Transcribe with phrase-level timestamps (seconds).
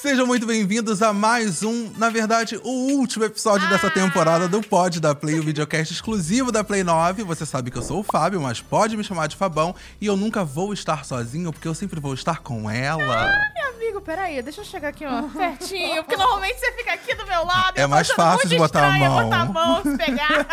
[0.00, 3.90] Sejam muito bem-vindos a mais um, na verdade, o último episódio dessa Ah.
[3.90, 7.22] temporada do Pod da Play, o videocast exclusivo da Play 9.
[7.24, 9.74] Você sabe que eu sou o Fábio, mas pode me chamar de Fabão.
[10.00, 13.30] E eu nunca vou estar sozinho, porque eu sempre vou estar com ela.
[13.54, 17.26] Meu amigo, peraí, deixa eu chegar aqui, ó, pertinho, porque normalmente você fica aqui do
[17.26, 17.76] meu lado.
[17.78, 19.24] É mais fácil de botar a mão.
[19.24, 20.46] botar a mão, se pegar.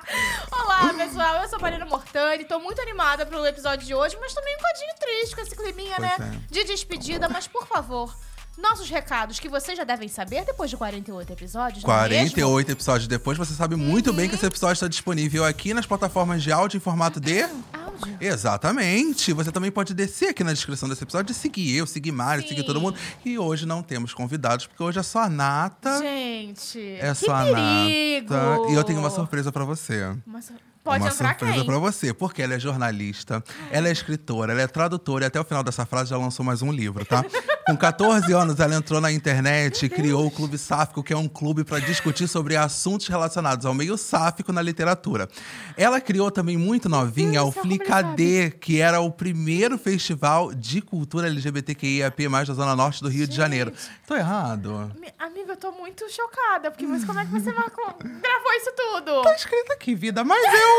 [0.50, 4.32] Olá, pessoal, eu sou a Marina Mortani, tô muito animada pelo episódio de hoje, mas
[4.32, 6.52] também um bocadinho triste com esse climinha, Pois né, é.
[6.54, 8.14] de despedida, mas por favor...
[8.58, 12.30] Nossos recados que vocês já devem saber depois de 48 episódios, não é mesmo?
[12.34, 14.38] 48 episódios depois, você sabe muito bem que Uhum.
[14.38, 17.42] esse episódio está disponível aqui nas plataformas de áudio em formato de.
[17.96, 18.16] Áudio.
[18.20, 19.32] Exatamente.
[19.32, 22.48] Você também pode descer aqui na descrição desse episódio e seguir eu, seguir Sim.
[22.48, 22.98] seguir todo mundo.
[23.24, 25.98] E hoje não temos convidados, porque hoje é só a Nata.
[25.98, 27.44] Gente, É só a.
[27.44, 28.70] Nata.
[28.70, 30.14] E eu tenho uma surpresa pra você.
[30.26, 30.56] Uma sur-
[30.86, 35.24] Pode uma surpresa pra você, porque ela é jornalista, ela é escritora, ela é tradutora
[35.24, 37.24] e até o final dessa frase já lançou mais um livro, tá?
[37.66, 41.26] Com 14 anos, ela entrou na internet e criou o Clube Sáfico, que é um
[41.26, 45.28] clube para discutir sobre assuntos relacionados ao meio sáfico na literatura.
[45.76, 50.54] Ela criou também muito novinha o Deus como ele Flicadê, que era o primeiro festival
[50.54, 53.72] de cultura LGBTQIAP+, da Zona Norte do Rio de Janeiro.
[54.06, 54.92] Tô errado?
[55.00, 58.70] Mi- Amiga, eu tô muito chocada, porque mas como é que você marcou, gravou isso
[58.76, 59.22] tudo?
[59.22, 60.75] Tá escrito aqui, vida, mas eu,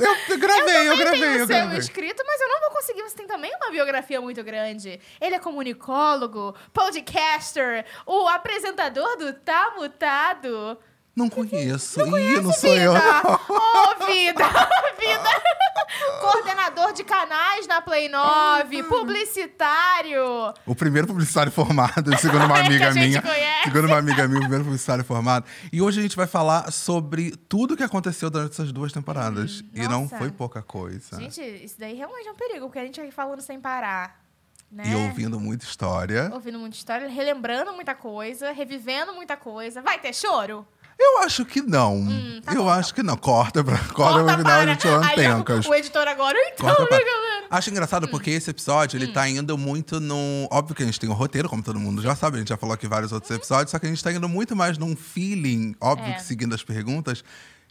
[0.00, 1.78] eu, eu gravei, eu, também gravei, tenho eu o seu gravei.
[1.78, 3.02] escrito, mas eu não vou conseguir.
[3.02, 5.00] Você tem também uma biografia muito grande.
[5.20, 10.78] Ele é comunicólogo, podcaster, o apresentador do Tá Mutado.
[11.14, 12.00] Não conheço.
[12.00, 12.82] Ih, não sou vida.
[12.82, 12.92] eu.
[12.92, 14.44] Ô, vida!
[14.98, 15.30] vida!
[16.20, 20.52] Coordenador de canais na Play 9, publicitário.
[20.66, 23.22] O primeiro publicitário formado, segundo uma É, amiga a gente minha.
[23.22, 23.64] conhece.
[23.64, 25.44] Segundo uma amiga minha, o primeiro publicitário formado.
[25.72, 29.62] E hoje a gente vai falar sobre tudo que aconteceu durante essas duas temporadas.
[29.72, 30.18] e não nossa.
[30.18, 31.16] foi pouca coisa.
[31.20, 34.22] Gente, isso daí realmente é um perigo, porque a gente vai falando sem parar.
[34.70, 34.84] Né?
[34.88, 36.30] E ouvindo muita história.
[36.32, 39.80] Ouvindo muita história, relembrando muita coisa, revivendo muita coisa.
[39.80, 40.66] Vai ter choro?
[41.06, 42.06] Eu acho que não.
[42.44, 43.16] tá eu bom, acho que não.
[43.16, 43.78] Corta pra.
[43.78, 45.66] Corta pro final, a gente Aí, pencas.
[45.66, 47.44] O editor agora, então, Corta pra- né, galera?
[47.50, 50.48] Acho engraçado porque esse episódio, ele tá indo muito num...
[50.50, 52.36] Óbvio que a gente tem um roteiro, como todo mundo já sabe.
[52.36, 53.70] A gente já falou aqui vários outros episódios.
[53.70, 56.14] Só que a gente tá indo muito mais num feeling, óbvio É.
[56.14, 57.22] que seguindo as perguntas,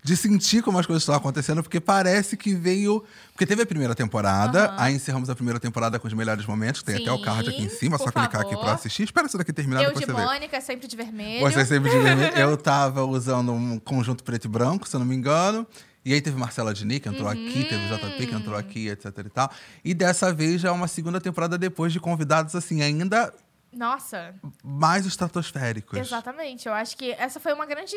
[0.03, 1.63] de sentir como as coisas estão acontecendo.
[1.63, 3.03] Porque parece que veio...
[3.31, 4.65] Porque teve a primeira temporada.
[4.65, 4.75] Aham.
[4.77, 6.83] Aí encerramos a primeira temporada com os melhores momentos.
[6.83, 7.97] Tem até o card aqui em Sim, cima.
[7.97, 8.63] Só clicar aqui favor.
[8.65, 9.03] pra assistir.
[9.03, 10.05] Espera isso daqui terminar, Eu de.
[10.11, 11.41] Mônica, sempre de vermelho.
[11.49, 12.37] Você sempre de vermelho.
[12.37, 15.65] Eu tava usando um conjunto preto e branco, se eu não me engano.
[16.05, 19.05] E aí teve Marcela Dini, que entrou aqui, teve o JP, que entrou aqui, etc
[19.25, 19.49] e tal.
[19.85, 23.33] E dessa vez já é uma segunda temporada depois de convidados, assim, ainda
[23.71, 25.97] Nossa, mais estratosféricos.
[25.97, 26.67] exatamente.
[26.67, 27.95] Eu acho que essa foi uma grande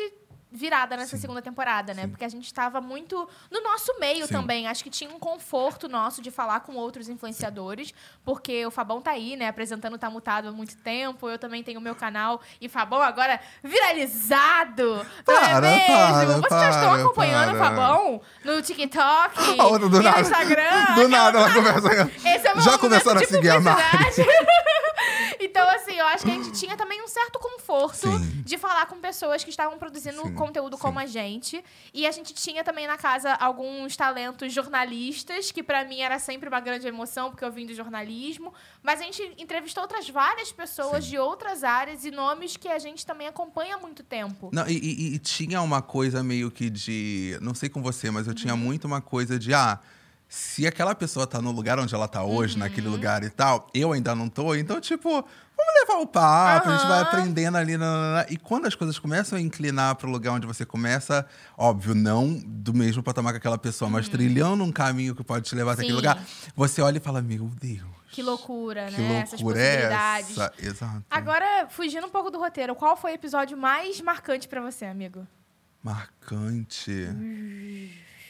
[0.51, 1.21] virada nessa Sim.
[1.21, 2.03] segunda temporada, né?
[2.03, 2.09] Sim.
[2.09, 4.33] Porque a gente tava muito no nosso meio Sim.
[4.33, 4.67] também.
[4.67, 7.93] Acho que tinha um conforto nosso de falar com outros influenciadores,
[8.23, 9.47] porque o Fabão tá aí, né?
[9.47, 11.29] Apresentando Tá Mutado há muito tempo.
[11.29, 12.41] Eu também tenho o meu canal.
[12.61, 14.95] E Fabão agora viralizado.
[14.95, 16.41] não Para, é mesmo?
[16.41, 17.69] para, Vocês já estão para, acompanhando o para.
[17.69, 20.15] Fabão no TikTok outra do e nada.
[20.17, 20.95] no Instagram?
[20.95, 22.11] Do nada ela começa.
[22.25, 23.81] Esse é o meu Já começaram a seguir a Mari.
[25.39, 28.41] então, assim, eu acho que a gente tinha também um certo conforto Sim.
[28.43, 31.63] de falar com pessoas que estavam produzindo Sim, conteúdo como a gente.
[31.93, 36.47] E a gente tinha também na casa alguns talentos jornalistas, que pra mim era sempre
[36.49, 38.53] uma grande emoção, porque eu vim do jornalismo.
[38.81, 41.11] Mas a gente entrevistou outras várias pessoas Sim.
[41.11, 44.49] de outras áreas e nomes que a gente também acompanha há muito tempo.
[44.53, 47.37] Não, e, e- e tinha uma coisa meio que de.
[47.41, 48.59] Não sei com você, mas eu tinha Uhum.
[48.59, 49.53] muito uma coisa de.
[49.53, 49.79] Ah,
[50.29, 52.59] se aquela pessoa tá no lugar onde ela tá hoje, Uhum.
[52.59, 56.77] naquele lugar e tal, eu ainda não tô, então, tipo, vamos levar o papo, a
[56.77, 57.77] gente vai aprendendo ali.
[57.77, 58.25] nananana.
[58.29, 61.25] E quando as coisas começam a inclinar pro lugar onde você começa,
[61.57, 65.55] óbvio, não do mesmo patamar que aquela pessoa, mas trilhando um caminho que pode te
[65.55, 65.99] levar até aquele Uhum.
[65.99, 66.21] Lugar,
[66.55, 67.97] você olha e fala: Meu Deus.
[68.11, 69.19] Que loucura, Que né?
[69.21, 70.31] Essas loucura é possibilidades.
[70.31, 70.53] essa?
[70.59, 71.03] Exato.
[71.09, 75.25] Agora, fugindo um pouco do roteiro, qual foi o episódio mais marcante pra você, amigo?
[75.83, 76.91] Marcante.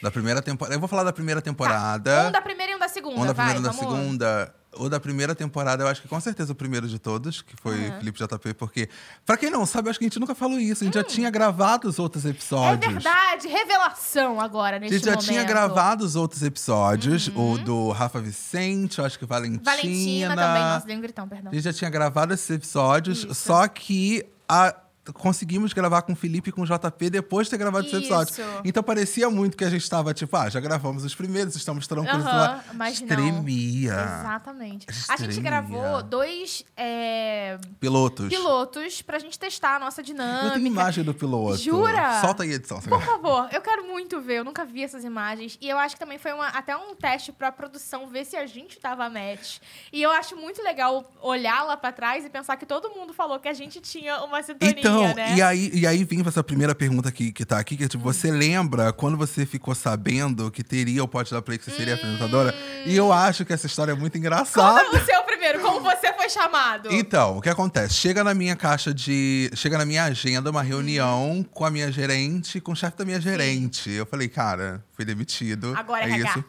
[0.02, 0.76] Da primeira temporada.
[0.76, 2.28] Eu vou falar da primeira temporada.
[2.28, 3.96] Um da primeira e um da segunda, Um da primeira e da vamos.
[3.98, 4.54] segunda.
[4.80, 7.88] O da primeira temporada, eu acho que com certeza o primeiro de todos, que foi
[7.88, 7.98] Aham.
[7.98, 8.88] Felipe JP, porque,
[9.26, 10.84] pra quem não sabe, eu acho que a gente nunca falou isso.
[10.84, 12.94] A gente já tinha gravado os outros É episódios.
[12.94, 15.26] verdade, revelação agora A neste gente já momento.
[15.26, 19.62] tinha gravado os outros episódios, o do Rafa Vicente, eu acho que Valentina.
[19.64, 21.52] Valentina também, nossa, dei um gritão, perdão.
[21.52, 23.34] A gente já tinha gravado esses episódios, Isso.
[23.34, 24.76] só que a-
[25.14, 28.32] conseguimos gravar com o Felipe e com o JP depois de ter gravado esse episódio.
[28.34, 28.42] Isso.
[28.64, 32.26] Então parecia muito que a gente tava, tipo, ah, já gravamos os primeiros, estamos tranquilos.
[32.26, 32.64] Aham, lá.
[32.74, 33.08] mas não.
[33.08, 33.94] Tremia.
[33.94, 34.88] Exatamente.
[35.10, 38.30] A A gente gravou dois é, Pilotos.
[38.30, 40.52] pilotos pra gente testar a nossa Eu dinâmica.
[40.56, 41.58] tenho imagem do piloto.
[41.58, 42.22] Jura?
[42.22, 42.80] Solta aí a edição.
[42.82, 45.58] Por favor, eu quero muito ver, eu nunca vi essas imagens.
[45.62, 48.46] E eu acho que também foi uma- até um teste pra produção ver se a
[48.46, 49.58] gente tava match.
[49.92, 53.40] E eu acho muito legal olhar lá pra trás e pensar que todo mundo falou
[53.40, 55.36] que a gente tinha uma sintonia, Então, né?
[55.36, 58.04] e aí, e aí vem essa primeira pergunta que, que tá aqui, que é tipo,
[58.04, 61.96] você lembra quando você ficou sabendo que teria o pote da Play, que você seria
[61.96, 62.54] apresentadora?
[62.86, 64.84] E eu acho que essa história é muito engraçada.
[64.86, 66.92] Conta o seu primeiro, como você foi chamado.
[66.92, 67.94] Então, o que acontece?
[67.94, 69.50] Chega na minha caixa de.
[69.54, 73.22] Chega na minha agenda uma reunião com a minha gerente, com o chefe da minha
[73.22, 73.92] gerente.
[73.92, 75.74] Eu falei, cara, fui demitido.
[75.76, 76.30] Agora é é RH.
[76.30, 76.46] isso.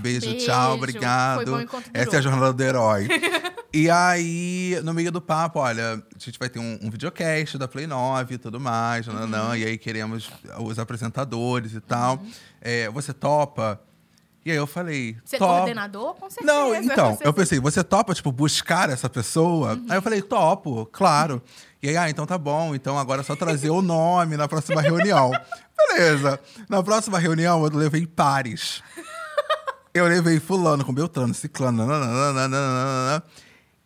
[0.00, 0.44] Beijo, Beijo.
[0.46, 1.42] tchau, obrigado.
[1.94, 3.08] Essa é a jornada do herói.
[3.72, 7.68] e aí, no meio do papo, olha, a gente vai ter um, um videocast da
[7.68, 9.54] Play 9 e tudo mais, Uhum.
[9.54, 12.20] e aí queremos os apresentadores e tal.
[12.60, 13.80] É, você topa?
[14.44, 15.54] E aí eu falei, Ser topo.
[15.54, 16.14] coordenador?
[16.14, 16.52] Com certeza.
[16.52, 19.72] Não, então, eu pensei, você topa, tipo, buscar essa pessoa?
[19.74, 19.86] Uhum.
[19.88, 21.42] Aí eu falei, topo, claro.
[21.82, 24.80] E aí, ah, então tá bom, então agora é só trazer o nome na próxima
[24.80, 25.32] reunião.
[25.76, 26.38] Beleza.
[26.68, 28.82] Na próxima reunião, eu levei pares.
[29.96, 33.22] Eu levei fulano com Beltrano, ciclano, nananana,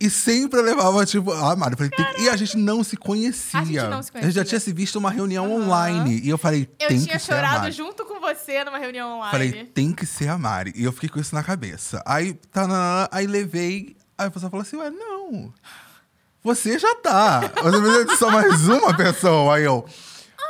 [0.02, 2.96] e sempre eu levava, tipo, ah, Mário, eu falei, tem e a gente não se
[2.96, 3.60] conhecia.
[3.60, 4.44] A gente não se A gente já conhecia.
[4.44, 5.64] tinha se visto uma reunião Aham.
[5.66, 6.20] online.
[6.24, 7.72] E eu falei, Eu tem tinha que ser a chorado Mari.
[7.72, 9.30] junto com você numa reunião online.
[9.30, 10.72] Falei, tem que ser a Mari.
[10.74, 12.02] E eu fiquei com isso na cabeça.
[12.06, 13.94] Aí, tá, aí levei.
[14.16, 15.52] Aí a pessoa falou assim: Ué, não.
[16.42, 17.40] Você já tá.
[17.62, 19.56] Você precisa de só mais uma pessoa.
[19.56, 19.84] Aí eu.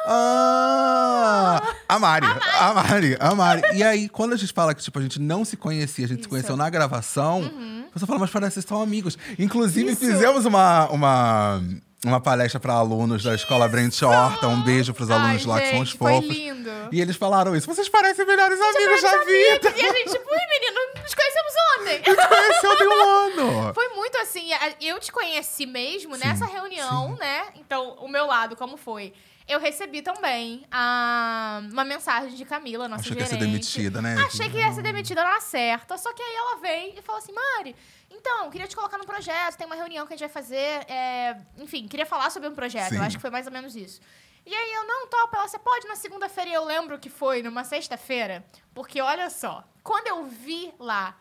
[0.07, 1.63] Ah!
[1.89, 3.63] A Mari, a Mari, a Mari.
[3.75, 6.19] E aí, quando a gente fala que tipo, a gente não se conhecia, a gente
[6.19, 6.29] se Isso.
[6.29, 7.43] conheceu na gravação,
[7.89, 9.19] a pessoa fala, mas parece que vocês são amigos.
[9.39, 10.01] Inclusive, Isso.
[10.01, 11.63] fizemos uma, uma,
[12.05, 14.47] uma palestra para alunos da escola Brent Horta.
[14.49, 16.29] Um beijo pros alunos Ai, lá que são os gente, foi fofos.
[16.29, 16.71] lindo.
[16.93, 17.67] E eles falaram isso.
[17.67, 19.75] Vocês parecem melhores amigos da vida.
[19.77, 22.03] E a gente, tipo, ui, menino, nos conhecemos ontem.
[22.29, 23.03] Conheceu tem um
[23.65, 23.75] ano.
[23.75, 24.49] Foi muito assim,
[24.81, 27.45] eu te conheci mesmo Sim, nessa reunião, né?
[27.57, 29.13] Então, o meu lado, como foi?
[29.51, 33.41] Eu recebi também a, uma mensagem de Camila, nossa Achei que ia gerente.
[33.43, 34.17] ser demitida, né?
[34.25, 35.99] Achei que ia ser demitida na certa.
[35.99, 37.75] Só que aí ela veio e falou assim, Mari,
[38.09, 40.85] então, queria te colocar no projeto, tem uma reunião que a gente vai fazer.
[40.89, 42.91] é, Enfim, queria falar sobre um projeto.
[42.91, 42.97] Sim.
[42.97, 44.01] Eu acho que foi mais ou menos isso.
[44.47, 46.51] E aí eu, não, topa, ela, você pode na segunda-feira.
[46.51, 48.45] Eu lembro que foi numa sexta-feira.
[48.73, 51.17] Porque olha só, quando eu vi lá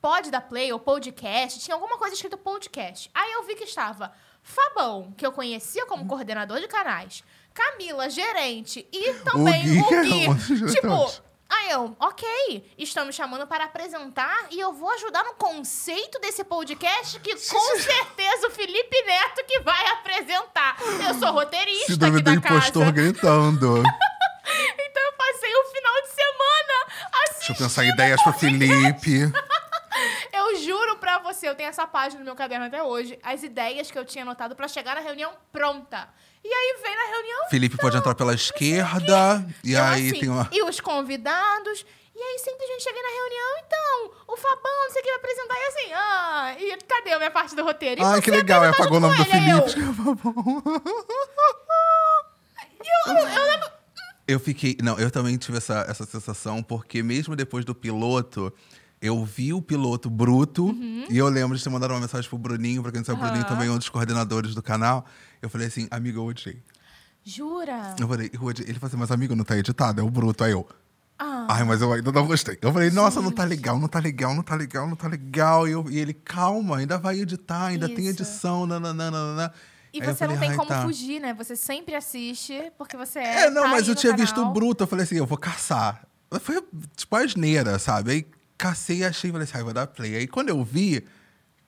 [0.00, 3.10] pod da Play ou podcast, tinha alguma coisa escrito podcast.
[3.14, 7.22] Aí eu vi que estava Fabão, que eu conhecia como coordenador de canais,
[7.58, 10.72] Camila, gerente, e também Gui, o que é Gui.
[10.72, 11.12] tipo,
[11.48, 16.44] aí eu, ok, estão me chamando para apresentar e eu vou ajudar no conceito desse
[16.44, 20.76] podcast que com certeza o Felipe Neto que vai apresentar.
[21.04, 22.92] Eu sou roteirista Síndrome aqui da impostor casa.
[22.92, 23.82] gritando.
[24.50, 27.38] Então eu passei o final de semana assim.
[27.38, 29.30] Deixa eu pensar em ideias pro Felipe.
[30.38, 33.90] Eu juro pra você, eu tenho essa página no meu caderno até hoje, as ideias
[33.90, 36.08] que eu tinha anotado pra chegar na reunião pronta.
[36.44, 37.48] E aí vem na reunião.
[37.50, 39.44] Felipe pode entrar pela esquerda.
[39.64, 40.48] E eu, aí assim, tem uma.
[40.52, 41.84] E os convidados.
[42.14, 45.10] E aí sempre a gente chega na reunião, então, o Fabão, não sei o que
[45.10, 48.00] vai apresentar, e assim, ah, e cadê a minha parte do roteiro?
[48.00, 48.58] E você que legal.
[48.58, 49.88] Apresentar apagou o nome do junto com ele, aí Felipe.
[53.06, 53.68] Eu, eu, eu lembro.
[54.26, 54.76] Eu fiquei.
[54.82, 58.52] Não, eu também tive essa, essa sensação, porque mesmo depois do piloto,
[59.00, 60.66] eu vi o piloto bruto.
[60.66, 61.06] Uhum.
[61.08, 63.22] E eu lembro de ter mandado uma mensagem pro Bruninho, pra quem não sabe, o
[63.22, 63.48] Bruninho Aham.
[63.54, 65.04] também é um dos coordenadores do canal.
[65.40, 66.62] Eu falei assim, amigo, eu odiei.
[67.24, 67.94] Jura?
[67.98, 68.68] Eu falei, eu odiei.
[68.68, 70.44] Ele falou assim, mas amigo, não tá editado, é o bruto.
[70.44, 70.66] Aí eu.
[71.18, 72.56] Ah, Ai, mas eu ainda não gostei.
[72.62, 75.66] Eu falei, nossa, não tá legal, não tá legal, não tá legal, não tá legal.
[75.66, 78.22] E, eu- e ele, calma, ainda vai editar, ainda tem Isso.
[78.22, 79.52] edição, nananana.
[79.92, 81.34] e Aí você não falei, tem "Ai, como tá." fugir, né?
[81.34, 83.46] Você sempre assiste, porque você é.
[83.46, 84.52] É, não, tá mas eu tinha visto o canal.
[84.52, 86.06] bruto, eu falei assim, eu vou caçar.
[86.40, 86.62] Foi
[86.96, 88.10] tipo asneira, sabe?
[88.12, 88.26] Aí
[88.58, 90.16] cacei e achei, falei assim, ai, vou dar play.
[90.16, 91.06] Aí quando eu vi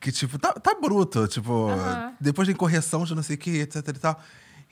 [0.01, 1.69] que, tipo, tá, tá bruto, tipo,
[2.21, 4.21] depois de correção de não sei o que, etc e tal.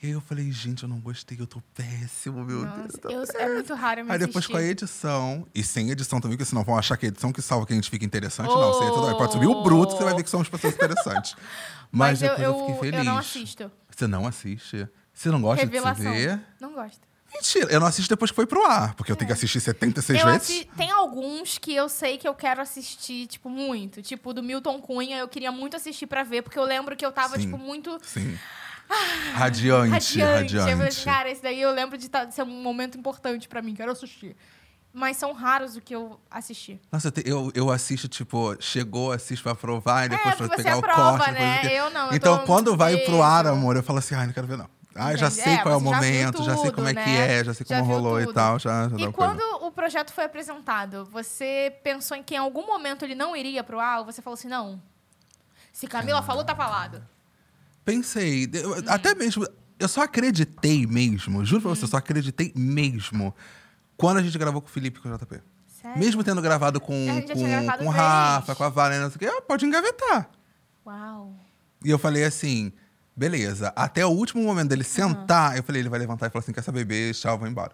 [0.01, 2.77] E aí eu falei, gente, eu não gostei, eu tô péssimo, meu Deus.
[2.77, 3.39] Nossa, eu tô eu- péssimo.
[3.39, 4.51] é muito raro eu me Aí depois assistir.
[4.53, 7.41] com a edição, e sem edição também, porque senão vão achar que é edição que
[7.41, 8.47] salva que a gente fica interessante.
[8.47, 11.35] Não, sem edição, aí pode subir o bruto, você vai ver que somos pessoas interessantes.
[11.91, 12.97] Mas, Mas, eu, depois eu, eu, fiquei feliz.
[12.99, 13.71] eu não assisto.
[13.93, 14.87] Você não assiste?
[15.13, 16.11] Você não gosta Revelação.
[16.13, 16.41] de se ver?
[16.61, 17.01] Não gosto.
[17.33, 20.19] Mentira, eu não assisto depois que foi pro ar, porque eu tenho que assistir 76
[20.19, 20.21] É.
[20.23, 20.41] Eu vezes.
[20.49, 24.01] assi- Tem alguns que eu sei que eu quero assistir, tipo, muito.
[24.01, 27.11] Tipo, do Milton Cunha, eu queria muito assistir pra ver, porque eu lembro que eu
[27.11, 27.43] tava, Sim.
[27.43, 28.37] tipo, muito Sim.
[29.33, 30.19] Radiante, radiante.
[30.19, 30.25] Eu
[30.61, 30.71] radiante.
[30.75, 33.61] falei assim, cara, esse daí eu lembro de, tá- de ser um momento importante pra
[33.61, 34.35] mim, quero assistir.
[34.91, 36.81] Mas são raros o que eu assisti.
[36.91, 40.75] Nossa, eu eu, eu assisto, tipo, chegou, assisto pra aprovar e depois É, pra pegar
[40.77, 41.31] o aprova, corte.
[41.33, 41.61] depois né?
[41.61, 41.71] o.
[41.71, 44.47] Eu não, eu Então, quando vai pro ar, amor, eu falo assim, ai, não quero
[44.47, 44.67] ver, não.
[44.99, 46.99] Ah, já sei qual é o você já momento, já sei tudo, como é que
[46.99, 47.39] né?
[47.39, 48.33] é, já sei Já como viu rolou e tudo.
[48.35, 48.59] tal.
[48.59, 49.65] Já, já E quando coisa.
[49.65, 53.79] o projeto foi apresentado, você pensou em que em algum momento ele não iria pro
[53.79, 53.99] ar?
[53.99, 54.81] Ou você falou assim, não,
[55.73, 57.01] se Camila falou, tá falado.
[57.85, 58.83] Pensei, eu- Hum.
[58.87, 59.47] até mesmo.
[59.79, 61.91] Eu só acreditei mesmo, juro pra você, eu Hum.
[61.91, 63.33] só acreditei mesmo
[63.95, 65.39] quando a gente gravou com o Felipe e com o JP.
[65.81, 65.97] Sério?
[65.97, 66.93] Mesmo tendo gravado com,
[67.25, 67.89] já com, gravado com o.
[67.89, 70.29] Rafa, com a Valena, não sei o quê, ah, pode engavetar.
[70.85, 71.33] Uau.
[71.85, 72.73] E eu falei assim,
[73.19, 73.73] beleza.
[73.75, 76.63] Até o último momento dele sentar, eu falei, ele vai levantar e falar assim, quer
[76.63, 77.73] saber, beijo, tchau, vou embora.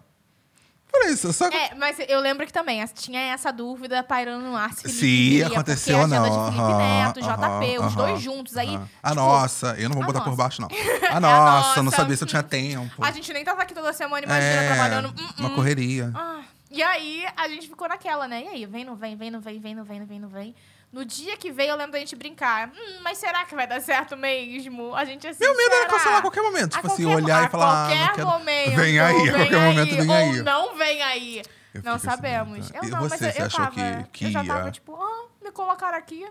[0.92, 1.56] Falei isso, só que...
[1.56, 5.98] É, mas eu lembro que também tinha essa dúvida pairando no ar se Se aconteceu
[5.98, 6.24] ou a não.
[6.24, 8.58] de Felipe Neto, JP, aham, os dois juntos.
[8.58, 8.90] Aí, aham.
[9.04, 10.42] A tipo, nossa, eu não vou botar por nossa.
[10.42, 10.70] baixo, não.
[11.12, 11.98] a nossa, não nossa.
[11.98, 13.04] sabia se eu tinha tempo.
[13.04, 15.10] A gente nem tava aqui toda semana, imagina, é, trabalhando.
[15.10, 16.12] hum, uma correria.
[16.16, 18.44] Ah, e aí, a gente ficou naquela, né?
[18.44, 20.56] E aí, vem, não vem, vem, não vem, vem, não vem, não vem, não vem.
[20.96, 22.70] No dia que veio, eu lembro da gente brincar.
[22.70, 24.96] Hum, mas será que vai dar certo mesmo?
[24.96, 25.44] A gente assim.
[25.44, 25.90] Meu medo era será?
[25.90, 26.74] cancelar a qualquer momento.
[26.74, 28.28] A Tipo assim, qualquer- olhar a e falar, ah, qualquer quero...
[28.28, 28.76] momento.
[28.78, 30.38] Vem aí, a qualquer momento vem aí.
[30.38, 31.42] Ou não vem aí.
[31.74, 32.72] Eu não assim, sabemos.
[32.72, 32.78] tá.
[32.82, 33.72] eu não, você, mas você eu, eu achou tava.
[33.76, 34.72] que- que eu já tava ia?
[34.72, 36.26] tipo, ah, me colocaram aqui.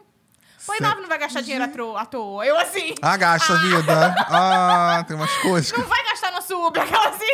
[0.57, 2.47] Cê- nove, não vai gastar dinheiro à toa.
[2.47, 2.95] Eu assim.
[3.03, 4.15] Ah, gasta, vida.
[4.31, 5.79] Ah, tem umas coisas que...
[5.79, 7.27] Não vai gastar nosso Uber, aquela assim.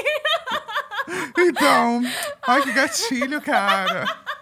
[1.38, 2.02] Então,
[2.42, 4.04] ai que gatilho, cara.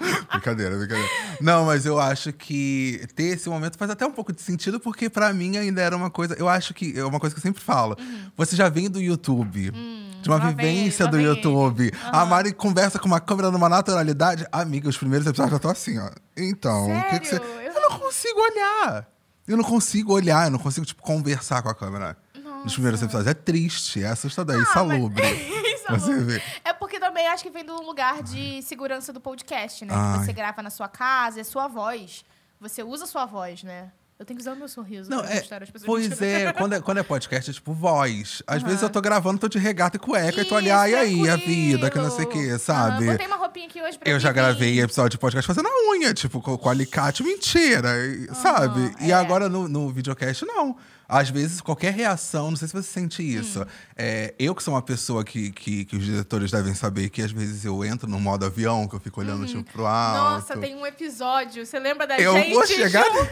[0.32, 1.08] brincadeira, brincadeira.
[1.40, 5.08] Não, mas eu acho que ter esse momento faz até um pouco de sentido, porque
[5.10, 6.34] pra mim ainda era uma coisa.
[6.38, 7.96] Eu acho que é uma coisa que eu sempre falo.
[8.36, 9.70] Você já vem do YouTube.
[9.70, 10.42] de uma Uhum.
[10.44, 11.92] lá vem vivência ele, do vem YouTube.
[12.04, 14.46] A Mari conversa com uma câmera numa naturalidade.
[14.52, 16.10] Amiga, os primeiros episódios eu já tô assim, ó.
[16.36, 17.36] Então, o que, que você.
[17.38, 17.60] Sério?
[17.60, 19.06] Eu Eu não consigo olhar.
[19.48, 22.16] Eu não consigo olhar, eu não consigo, tipo, conversar com a câmera.
[22.64, 23.26] Nos primeiros episódios.
[23.30, 25.22] É triste, é assustador, é Ah, mas- insalubre.
[25.80, 26.00] Insalubre.
[26.00, 26.42] Você vê.
[26.64, 29.92] É porque também acho que vem de um lugar de segurança do podcast, né?
[29.94, 30.18] Ai.
[30.20, 32.24] Que você grava na sua casa, é sua voz.
[32.60, 33.90] Você usa sua voz, né?
[34.18, 35.86] Eu tenho que usar o meu sorriso Não, pra é, mostrar as pessoas.
[35.86, 38.42] pois é quando, é, quando é podcast, é tipo voz.
[38.46, 38.66] Às Aham.
[38.66, 41.30] vezes eu tô gravando, tô de regata e cueca, e tô ali, Isso, ai, aí,
[41.30, 43.04] a vida, que não sei o que, sabe?
[43.04, 45.90] Aham, botei uma roupinha aqui hoje pra Eu já gravei episódio de podcast fazendo a
[45.92, 48.94] unha, tipo, com, com alicate, mentira, e- sabe?
[49.00, 49.14] E é.
[49.14, 50.76] agora no, no videocast, não.
[51.10, 53.40] Às vezes, qualquer reação, não sei se você sente Hum.
[53.40, 53.66] isso.
[53.96, 57.32] É, eu que sou uma pessoa que, que, que os diretores devem saber que às
[57.32, 60.18] vezes eu entro no modo avião, que eu fico olhando, tipo, pro alto.
[60.18, 60.30] Uhum.
[60.30, 61.66] Nossa, tem um episódio.
[61.66, 62.54] Você lembra da Eu gente?
[62.54, 63.28] vou chegar- juntos?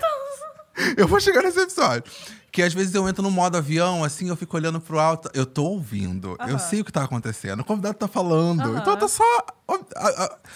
[0.97, 2.04] Eu vou chegar nesse episódio.
[2.52, 5.28] Que às vezes eu entro no modo avião, assim, eu fico olhando pro alto.
[5.35, 6.37] Eu tô ouvindo.
[6.40, 6.58] Eu Aham.
[6.58, 7.61] sei o que tá acontecendo.
[7.61, 8.62] O convidado tá falando.
[8.62, 8.78] Aham.
[8.78, 9.25] Então eu tô só.
[9.66, 9.76] ó,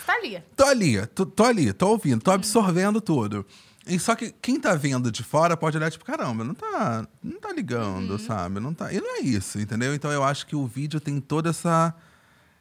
[0.07, 0.41] Tá ali.
[0.57, 3.45] Tô ali, tô, tô ali, tô ouvindo, tô absorvendo tudo.
[3.87, 7.41] E só que quem tá vendo de fora pode olhar, tipo, caramba, não tá, não
[7.41, 8.61] tá ligando, sabe?
[8.61, 8.93] Não tá.
[8.93, 9.95] E não é isso, entendeu?
[9.95, 11.95] Então eu acho que o vídeo tem toda essa.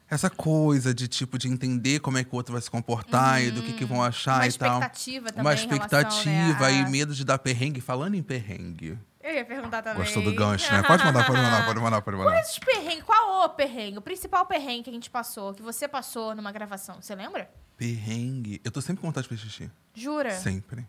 [0.09, 3.49] Essa coisa de, tipo, de entender como é que o outro vai se comportar e
[3.49, 4.79] do que, que vão achar Uma e tal.
[4.79, 7.79] expectativa também Uma em relação, expectativa né, e medo de dar perrengue.
[7.79, 8.99] Falando em perrengue.
[9.23, 10.03] Eu ia perguntar também.
[10.03, 10.83] Gostou do gancho, né?
[10.83, 12.31] Pode mandar, pode mandar, pode mandar, pode mandar.
[12.31, 13.03] Quais os perrengues?
[13.05, 13.99] Qual o perrengue?
[13.99, 17.01] O principal perrengue que a gente passou, que você passou numa gravação.
[17.01, 17.49] Você lembra?
[17.77, 18.59] Perrengue.
[18.65, 19.71] Eu tô sempre com vontade de fazer xixi.
[19.93, 20.31] Jura?
[20.31, 20.85] Sempre.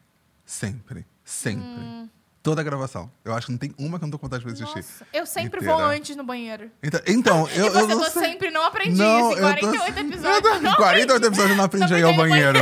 [0.52, 1.06] Sempre.
[1.24, 1.62] Sempre.
[1.80, 2.08] Hum.
[2.42, 3.10] Toda gravação.
[3.24, 4.74] Eu acho que não tem uma que eu não tô com vontade de xixi.
[4.76, 5.76] Nossa, eu sempre Inteira.
[5.76, 6.70] vou antes no banheiro.
[6.82, 8.22] Então, então eu, e eu você não tô sei.
[8.22, 9.38] sempre não aprendi Não, isso.
[9.40, 10.52] Em eu tô- 48 episódios.
[10.52, 11.26] eu Em não 48 aprendi.
[11.26, 12.58] episódios eu não aprendi Não a ir ao no banheiro.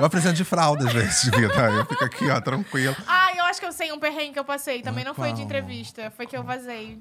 [0.00, 1.50] Eu apresento de fralda às vezes, Vitor.
[1.60, 2.96] Eu fico aqui, ó, tranquilo.
[3.06, 4.82] Ah, eu acho que eu sei um perrengue que eu passei.
[4.82, 6.10] Também não foi de entrevista.
[6.16, 7.00] Foi que eu vazei.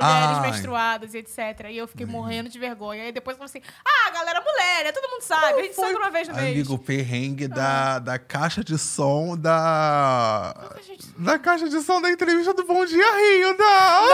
[0.00, 0.50] Mulheres Ai.
[0.50, 1.66] menstruadas e etc.
[1.70, 3.08] E eu fiquei morrendo de vergonha.
[3.08, 4.92] E depois eu falei assim: ah, galera, mulher, né?
[4.92, 5.58] Todo mundo sabe.
[5.60, 6.52] A gente solta uma vez no mês.
[6.54, 10.54] Amigo, o perrengue da, da caixa de som da.
[10.86, 14.06] de Da caixa de som da entrevista do Bom Dia Rio, não!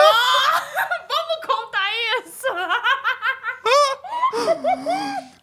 [1.09, 1.91] Vamos contar
[2.25, 2.47] isso!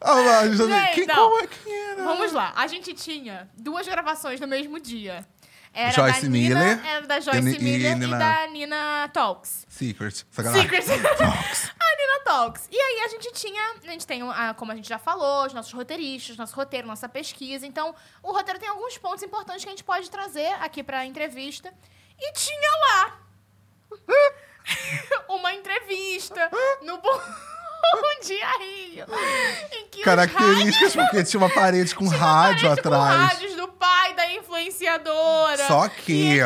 [0.03, 1.39] Ah, mas, Gente, quem, não.
[1.39, 2.03] é, quem era?
[2.03, 2.51] Vamos lá.
[2.55, 5.23] A gente tinha duas gravações no mesmo dia.
[5.73, 9.09] Era Joyce da Nina, Miller Era da Joyce e- e Miller e, Nina- da Nina
[9.13, 9.65] Talks.
[9.69, 10.25] Secret.
[10.29, 10.83] Secret.
[11.79, 12.67] a Nina Talks.
[12.69, 15.53] E aí a gente tinha, a gente tem, ah, como a gente já falou, os
[15.53, 17.65] nossos roteiristas, nosso roteiro, nossa pesquisa.
[17.65, 21.73] Então, o roteiro tem alguns pontos importantes que a gente pode trazer aqui pra entrevista.
[22.19, 23.19] E tinha lá
[25.29, 26.49] uma entrevista
[26.81, 26.99] no
[27.93, 29.05] Bom Dia Rio.
[29.71, 33.31] Em que os rádios- Características, porque tinha uma parede com rádio parede com atrás.
[33.33, 35.67] rádios do pai da influenciadora.
[35.67, 36.39] Só que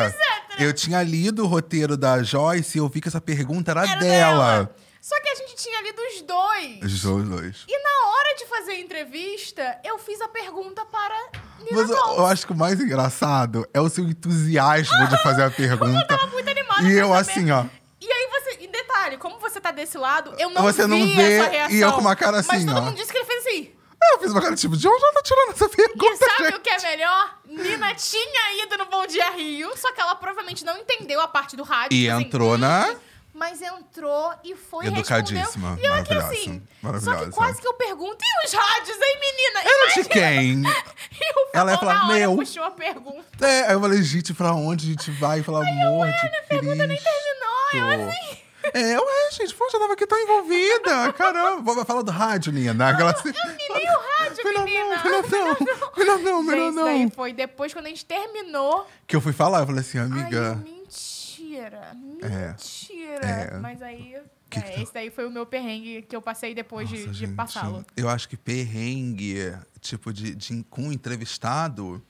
[0.58, 4.00] eu tinha lido o roteiro da Joyce e eu vi que essa pergunta era, Era
[4.00, 4.74] dela.
[5.00, 6.92] Só que a gente tinha lido os dois.
[6.92, 7.64] Os dois.
[7.68, 11.14] E na hora de fazer a entrevista, eu fiz a pergunta para
[11.60, 15.42] Nina Mas eu, eu acho que o mais engraçado é o seu entusiasmo de fazer
[15.44, 16.00] a pergunta.
[16.00, 17.64] Eu tava muito animada E eu assim, ó.
[18.00, 21.14] E aí você, em detalhe, como você tá desse lado, eu não Você vi não
[21.16, 21.76] vê, essa reação.
[21.76, 22.80] e eu com uma cara Mas assim, todo ó.
[22.82, 23.70] mundo disse que ele fez assim.
[24.12, 26.54] Eu fiz uma cara tipo, de onde ela tá tirando essa E pergunta, sabe gente?
[26.56, 27.38] o que é melhor?
[27.46, 31.56] Nina tinha ido no Bom Dia Rio, só que ela provavelmente não entendeu a parte
[31.56, 31.96] do rádio.
[31.96, 32.94] E tipo assim, entrou na.
[33.34, 35.84] mas entrou e foi Educadíssima, respondeu.
[35.84, 36.62] E eu aqui maravilhosa, assim,
[37.04, 39.60] só que quase que eu pergunto, e os rádios, hein, menina?
[39.64, 40.62] Era de quem?
[41.18, 42.36] E o Ela ia falar, na hora, meu.
[42.36, 43.24] puxou a pergunta.
[43.46, 45.42] É, aí eu falei, gente, pra onde a gente vai?
[45.42, 46.48] Pelo amor de Cristo.
[46.48, 48.38] pergunta nem terminou, eu assim...
[48.74, 51.12] É, ué, gente, poxa, eu tava aqui tão envolvida.
[51.12, 51.74] Caramba.
[51.74, 52.90] Vai falar do rádio, Nina.
[52.90, 55.02] Aquela assim, Nem o rádio, melhor menina.
[55.04, 55.56] não,
[55.96, 57.10] melhor não, melhor não, melhor Gente, não.
[57.10, 58.86] foi depois, quando a gente terminou.
[59.06, 60.54] Que eu fui falar, eu falei assim, Ai, amiga...
[60.64, 61.96] mentira.
[62.22, 63.26] É, Mentira.
[63.26, 63.58] é.
[63.58, 64.16] Mas aí.
[64.48, 67.10] Que é, que esse daí foi o meu perrengue que eu passei depois de, Nossa,
[67.10, 67.84] de gente, passá-lo.
[67.96, 72.00] Eu acho que perrengue, tipo, de, de com um entrevistado,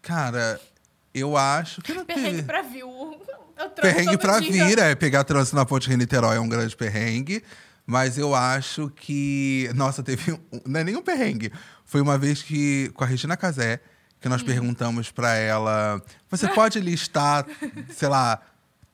[0.00, 0.58] cara,
[1.14, 2.42] eu acho que não Perrengue teve.
[2.44, 3.20] pra view.
[3.58, 4.50] Eu Perrengue pra dia.
[4.66, 4.94] vir, é.
[4.94, 7.42] Pegar trânsito na Ponte Rio-Niterói é um grande perrengue.
[7.86, 9.70] Mas eu acho que.
[9.74, 10.32] Nossa, teve.
[10.32, 11.52] Um, não é nem um perrengue.
[11.84, 13.80] Foi uma vez que, com a Regina Casé,
[14.20, 14.30] que Hum.
[14.30, 16.00] nós perguntamos pra ela:
[16.30, 17.44] Você pode listar,
[17.90, 18.40] sei lá,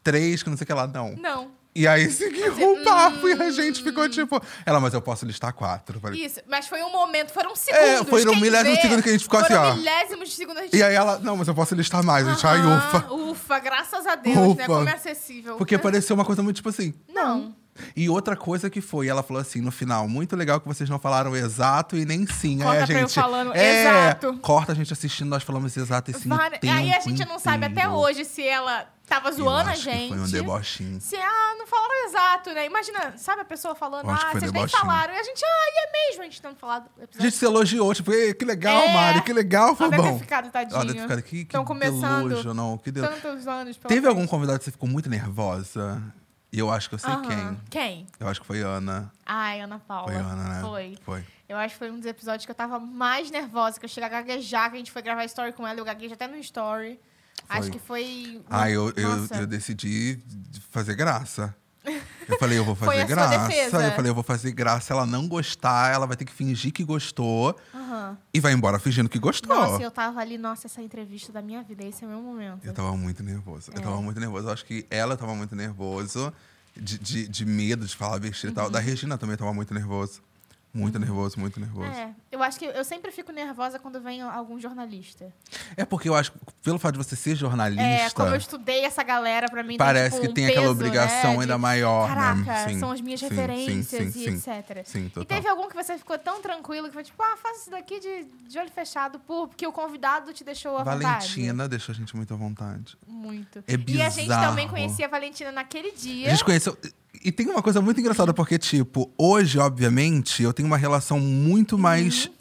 [0.03, 0.87] três que não sei o que lá?
[0.87, 1.15] Não.
[1.17, 1.51] Não.
[1.75, 4.41] E aí seguiu o papo e a gente ficou tipo.
[4.67, 6.01] Ela, mas eu posso listar quatro.
[6.01, 7.87] Falei, Isso, mas foi um momento, foram segundos.
[7.87, 9.75] É, foi no milésimo vê, segundo que a gente ficou assim, ó.
[9.75, 10.77] milésimos de segundo a gente.
[10.77, 12.27] E aí ela, não, mas eu posso listar mais.
[12.27, 13.13] A gente, ai, ufa.
[13.13, 14.65] Ufa, graças a Deus, né?
[14.65, 14.67] Ufa.
[14.67, 15.57] Como é acessível.
[15.57, 16.95] Porque pareceu uma coisa muito tipo assim.
[17.09, 17.55] Não.
[17.95, 20.99] E outra coisa que foi, ela falou assim no final, muito legal que vocês não
[20.99, 22.59] falaram exato e nem sim.
[22.59, 24.39] Corta aí a pra eu gente, falando é, exato.
[24.39, 27.89] Corta a gente assistindo, nós falamos exato Várias- tempo Aí a gente não sabe até
[27.89, 30.09] hoje se ela tava zoando a gente.
[30.09, 31.00] Foi um debochinho.
[31.00, 32.67] Se, ah, não falaram exato, né?
[32.67, 34.81] Imagina, sabe a pessoa falando, ah, foi vocês nem debochinho.
[34.81, 35.15] falaram.
[35.15, 36.85] E a gente, ah, e é mesmo, a gente não falado.
[36.97, 38.93] do A gente se elogiou, tipo, "Ei, que legal, É.
[38.95, 40.12] Mari, que legal, Ela deve Fabão.
[40.19, 40.75] ter ficado, tadinho.
[40.77, 43.21] Ela deve ter ficado aqui, que começando delujo, não, que delujo.
[43.21, 46.03] Tantos anos Teve algum convidado que você ficou muito nervosa?
[46.50, 47.23] E eu acho que eu sei Aham.
[47.27, 47.61] quem.
[47.69, 48.07] Quem?
[48.19, 49.12] Eu acho que foi Ana.
[49.27, 50.11] Ai, Ana Paula.
[50.11, 50.61] Foi Ana, né?
[50.62, 50.99] Foi.
[51.05, 51.25] Foi.
[51.47, 54.07] Eu acho que foi um dos episódios que eu tava mais nervosa, que eu cheguei
[54.07, 56.99] a gaguejar, que a gente foi gravar story com ela, eu gaguejo até no story.
[57.49, 57.71] Acho Foi.
[57.71, 58.42] que foi.
[58.49, 60.18] Ah, eu, eu, eu decidi
[60.71, 61.54] fazer graça.
[62.28, 63.52] Eu falei, eu vou fazer graça.
[63.54, 64.87] Eu falei, eu vou fazer graça.
[64.87, 68.18] Se ela não gostar, ela vai ter que fingir que gostou Aham.
[68.35, 69.57] e vai embora fingindo que gostou.
[69.57, 72.64] Nossa, eu tava ali, nossa, essa entrevista da minha vida, esse é o meu momento.
[72.64, 73.71] Eu tava muito nervoso.
[73.75, 73.83] Eu É.
[73.83, 74.49] tava muito nervoso.
[74.49, 76.30] Eu acho que ela tava muito nervoso,
[76.76, 78.68] de, de, de medo de falar besteira e tal.
[78.71, 80.21] Da Regina também tava muito nervoso.
[80.79, 81.91] Muito nervoso, muito nervoso.
[81.91, 85.33] É, eu acho que eu sempre fico nervosa quando vem algum jornalista.
[85.77, 88.85] É porque eu acho que, pelo fato de você ser jornalista, É, como eu estudei
[88.85, 91.55] essa galera, pra mim tem, parece tipo, que um tem aquela peso, obrigação né, ainda
[91.55, 92.69] de, maior, Caraca, né?
[92.69, 94.83] Sim, são as minhas sim, referências sim, e etc.
[94.87, 95.25] Sim, E total.
[95.37, 98.25] teve algum que você ficou tão tranquilo que foi tipo, ah, faz isso daqui de,
[98.49, 101.03] de olho fechado, por- porque o convidado te deixou à vontade.
[101.03, 102.97] Valentina deixou a gente muito à vontade.
[103.07, 103.59] Muito.
[103.67, 104.49] É E a gente bizarro.
[104.51, 106.29] também conhecia a Valentina naquele dia.
[106.29, 106.79] A gente conheceu.
[107.24, 111.78] E tem uma coisa muito engraçada, porque, tipo, hoje, obviamente, eu tenho uma relação muito
[111.78, 112.26] mais.
[112.26, 112.33] Uhum.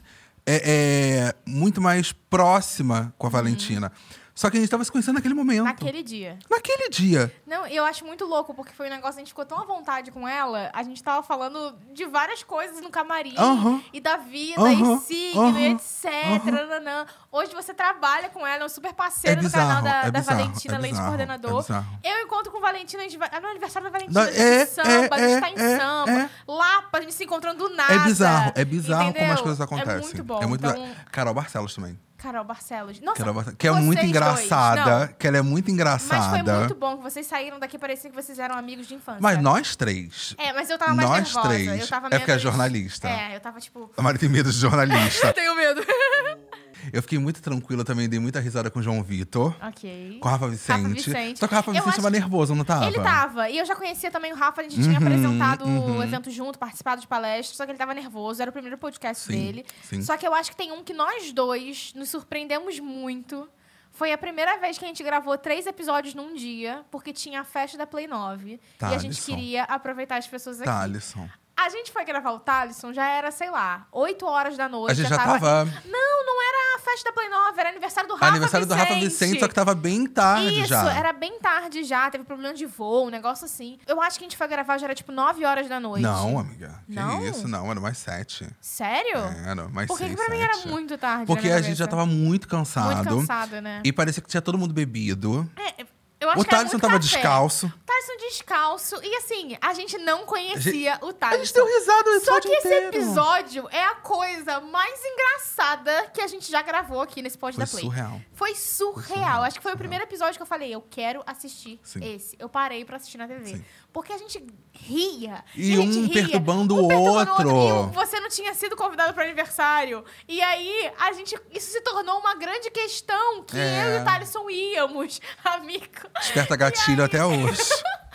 [0.49, 3.91] É, é, muito mais próxima com a Valentina.
[4.37, 5.63] Só que a gente tava se conhecendo naquele momento.
[5.63, 6.37] Naquele dia.
[6.47, 7.33] Naquele dia.
[7.43, 10.11] Não, eu acho muito louco, porque foi um negócio, a gente ficou tão à vontade
[10.11, 13.81] com ela, a gente tava falando de várias coisas no camarim, Aham.
[13.91, 14.93] e da vida, Aham.
[14.95, 15.59] e signo, Aham.
[15.59, 16.11] e etc.
[16.51, 17.07] nananã.
[17.31, 20.11] Hoje você trabalha com ela, é um super parceiro É do canal bizarro, da, é
[20.11, 21.51] da bizarro, Valentina, é além de bizarro, coordenador.
[21.51, 21.99] é bizarro.
[22.03, 24.65] eu encontro com Valentina, a gente vai, é no aniversário da Valentina, a gente é,
[24.67, 26.11] samba, é, a gente tá em é, samba.
[26.11, 26.29] é.
[26.47, 27.91] Lapa, a gente se encontrando do nada.
[27.91, 29.33] É bizarro, é bizarro como entendeu?
[29.33, 29.95] as coisas acontecem.
[29.95, 30.43] É muito bom.
[30.43, 30.95] É muito então, bizarro.
[31.11, 31.97] Carol Barcelos também.
[32.17, 32.99] Carol Barcelos.
[32.99, 35.07] Nossa, Carol Barcelos, que é muito engraçada.
[35.19, 36.43] Que ela é muito engraçada.
[36.43, 39.21] Mas foi muito bom que vocês saíram daqui, parecia que vocês eram amigos de infância.
[39.21, 40.35] Mas nós três.
[40.37, 41.47] É, mas eu tava mais Nós nervosa.
[41.47, 41.81] três.
[41.81, 43.07] Eu tava É porque é jornalista.
[43.07, 43.91] É, eu tava tipo...
[43.95, 45.27] A Mari tem medo de jornalista.
[45.27, 45.81] Eu tenho medo.
[46.93, 49.55] eu fiquei muito tranquila também, dei muita risada com o João Vitor.
[49.61, 50.19] ok.
[50.21, 50.93] Com o Rafa Vicente.
[50.93, 51.39] Vicente.
[51.39, 52.85] Só que o Rafa Eu Vicente acho tava nervoso, não tava?
[52.87, 53.49] Ele tava.
[53.49, 55.97] E eu já conhecia também o Rafa, a gente tinha Uhum, apresentado uhum.
[55.97, 59.23] o evento junto, participado de palestras, só que ele tava nervoso, era o primeiro podcast
[59.25, 59.65] Sim, dele.
[59.83, 60.01] sim.
[60.01, 63.47] Só que eu acho que tem um que nós dois nos surpreendemos muito.
[63.91, 67.43] Foi a primeira vez que a gente gravou três episódios num dia, porque tinha a
[67.43, 68.59] festa da Play 9.
[68.77, 69.25] Tá, e a gente Alisson.
[69.35, 70.69] queria aproveitar as pessoas aqui.
[70.69, 71.27] Tá, Alisson.
[71.59, 74.91] A gente foi gravar o Talisson, já era, sei lá, 8 horas da noite.
[74.91, 75.65] A gente já tava.
[75.65, 78.77] Não, não era a festa da Play 9, era aniversário do Rafa aniversário Vicente.
[78.77, 80.93] do Rafa Vicente, só que tava bem tarde Isso, já.
[80.93, 83.79] era bem tarde já, teve problema de voo, um negócio assim.
[83.87, 86.03] Eu acho que a gente foi gravar já era tipo 9 horas da noite.
[86.03, 86.79] Não, amiga.
[86.87, 87.25] Que Não?
[87.25, 87.47] isso?
[87.47, 88.47] Não, era mais sete.
[88.61, 89.17] Sério?
[89.45, 91.25] Era mais Por que, pra mim era muito tarde?
[91.25, 92.95] Porque a gente já tava muito cansado.
[92.97, 93.81] Muito cansado, né?
[93.83, 95.49] E parecia que tinha todo mundo bebido.
[95.57, 95.85] É,
[96.19, 97.15] eu acho O que Thaleson tava café.
[97.15, 97.71] descalço.
[97.97, 98.99] Thaleson descalço.
[99.03, 101.43] E assim, a gente não conhecia o A Thaleson.
[101.43, 102.87] gente deu risada o Só que esse inteiro.
[102.95, 107.65] episódio é a coisa mais engraçada que a gente já gravou aqui nesse Pod Foi
[107.65, 107.83] da Play.
[107.83, 108.21] surreal.
[108.33, 109.07] Foi surreal.
[109.07, 109.77] surreal, Acho que foi o surreal.
[109.77, 111.99] primeiro episódio que eu falei, eu quero assistir Sim.
[112.15, 112.35] esse.
[112.39, 113.55] Eu parei pra assistir na TV.
[113.55, 113.65] Sim.
[113.91, 115.43] Porque a gente ria.
[115.55, 117.49] E a gente um ria, perturbando um o outro.
[117.49, 120.03] E o- você não tinha sido convidado para aniversário.
[120.27, 121.35] E aí, a gente.
[121.51, 123.83] Isso se tornou uma grande questão que É.
[123.85, 126.07] eu e o Thaleson íamos, amigo.
[126.19, 127.61] Desperta gatilho até hoje.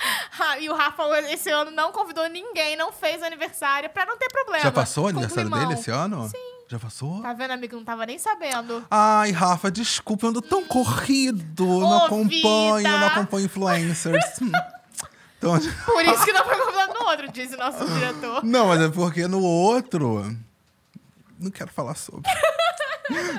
[0.41, 4.29] Ah, e o Rafa esse ano não convidou ninguém, não fez aniversário, pra não ter
[4.29, 4.65] problema.
[4.65, 6.29] Já passou o aniversário dele esse ano?
[6.29, 6.53] Sim.
[6.69, 7.21] Já passou?
[7.21, 7.77] Tá vendo, amigo?
[7.77, 8.85] Não tava nem sabendo.
[8.91, 11.65] Ai, Rafa, desculpa, eu ando tão corrido.
[11.65, 12.99] não Ô, acompanho, vida.
[12.99, 14.25] não acompanho influencers.
[15.39, 18.45] Então, Por isso que não foi convidado no outro, disse nosso diretor.
[18.45, 20.25] não, mas é porque no outro.
[21.37, 22.23] Não quero falar sobre.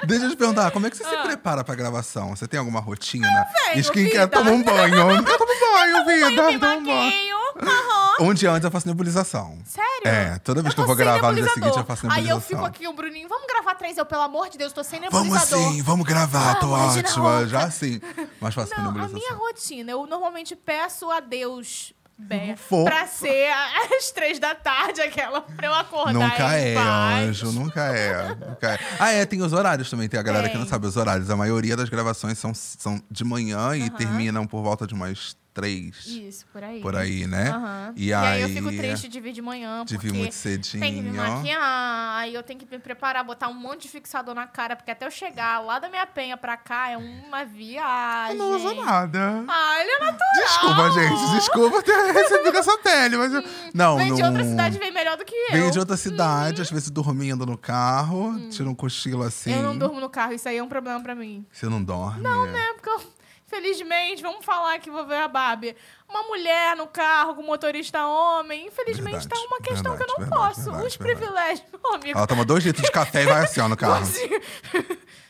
[0.06, 2.36] Deixa eu te perguntar, como é que você se prepara pra gravação?
[2.36, 3.28] Você tem alguma rotina?
[3.76, 4.28] Skincare, vida.
[4.28, 5.12] toma um banho.
[5.24, 6.42] Eu tomo banho, vida.
[6.52, 7.34] eu tomo um banho.
[7.62, 8.04] Aham.
[8.20, 9.58] Um dia antes eu faço nebulização.
[9.66, 10.08] Sério?
[10.08, 12.36] É, toda vez que eu tô vou gravar no dia seguinte eu faço Aí eu
[12.38, 12.42] nebulização.
[12.42, 13.98] fico aqui, o Bruninho, vamos gravar três?
[13.98, 15.72] Eu, pelo amor de Deus, tô sem Vamos nebulizador.
[15.72, 17.48] sim, vamos gravar, tô Vamos, imagina ótima.
[17.48, 18.02] Já sim.
[18.42, 19.18] Mas faço Não, a nebulização.
[19.20, 22.86] minha rotina, eu normalmente peço a Deus, Bé, For.
[22.86, 27.28] pra ser às três da tarde, aquela pra eu acordar Nunca é, paz.
[27.28, 28.80] anjo, nunca é, nunca é.
[29.00, 30.70] Ah, é, tem os horários também, tem a galera que não Tem.
[30.70, 31.30] sabe os horários.
[31.30, 36.06] A maioria das gravações são, são de manhã e terminam por volta de umas três,
[36.08, 36.82] Isso, por aí.
[36.82, 37.50] por aí, né?
[37.52, 37.94] Aham.
[37.96, 40.34] E, E, aí, aí eu fico triste de vir de manhã, de porque vir muito
[40.34, 40.82] cedinho.
[40.84, 44.34] tem que me maquiar, aí eu tenho que me preparar, botar um monte de fixador
[44.34, 48.38] na cara, porque até eu chegar lá da minha penha pra cá é uma viagem.
[48.38, 49.44] Eu não uso nada.
[49.48, 50.34] Ah, ele é natural.
[50.44, 51.32] Desculpa, gente.
[51.36, 53.44] Desculpa ter recebido essa pele, mas eu...
[53.74, 54.30] Não, Vem de não...
[54.30, 55.52] outra cidade, vem melhor do que eu.
[55.52, 59.52] Vem de outra cidade, às vezes dormindo no carro, tira um cochilo assim.
[59.54, 61.46] Eu não durmo no carro, isso aí é um problema pra mim.
[61.52, 62.22] Você não dorme?
[62.22, 62.74] Não, né?
[62.74, 63.14] Porque eu,
[63.58, 65.76] infelizmente, vamos falar que vou ver a Barbie.
[66.10, 70.16] Uma mulher no carro com motorista homem, infelizmente Verdade, tá uma questão que eu não
[70.18, 70.64] verdade, posso.
[70.64, 71.18] verdade, Os verdade.
[71.20, 72.18] privilégios, Ô, amigo.
[72.18, 74.04] Ela toma dois litros de café e vai assim, ó, no carro.
[74.04, 74.30] Assim,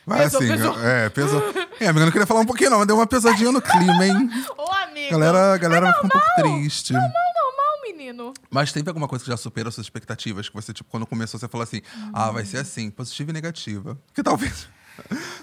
[0.06, 0.84] Vai Pesou, assim, pesou.
[0.84, 1.42] é, pesou.
[1.80, 4.30] É, amiga, não queria falar um pouquinho, não, mas deu uma pesadinha no clima, hein?
[4.56, 5.10] Ô, amigo.
[5.12, 6.92] Galera, galera fica um pouco triste.
[6.92, 8.34] Normal, normal, menino.
[8.50, 10.46] Mas teve alguma coisa que já superou suas expectativas?
[10.48, 11.80] Que você, tipo, quando começou, você falou assim:
[12.12, 13.98] ah, vai ser assim, positiva e negativa.
[14.12, 14.68] Que talvez.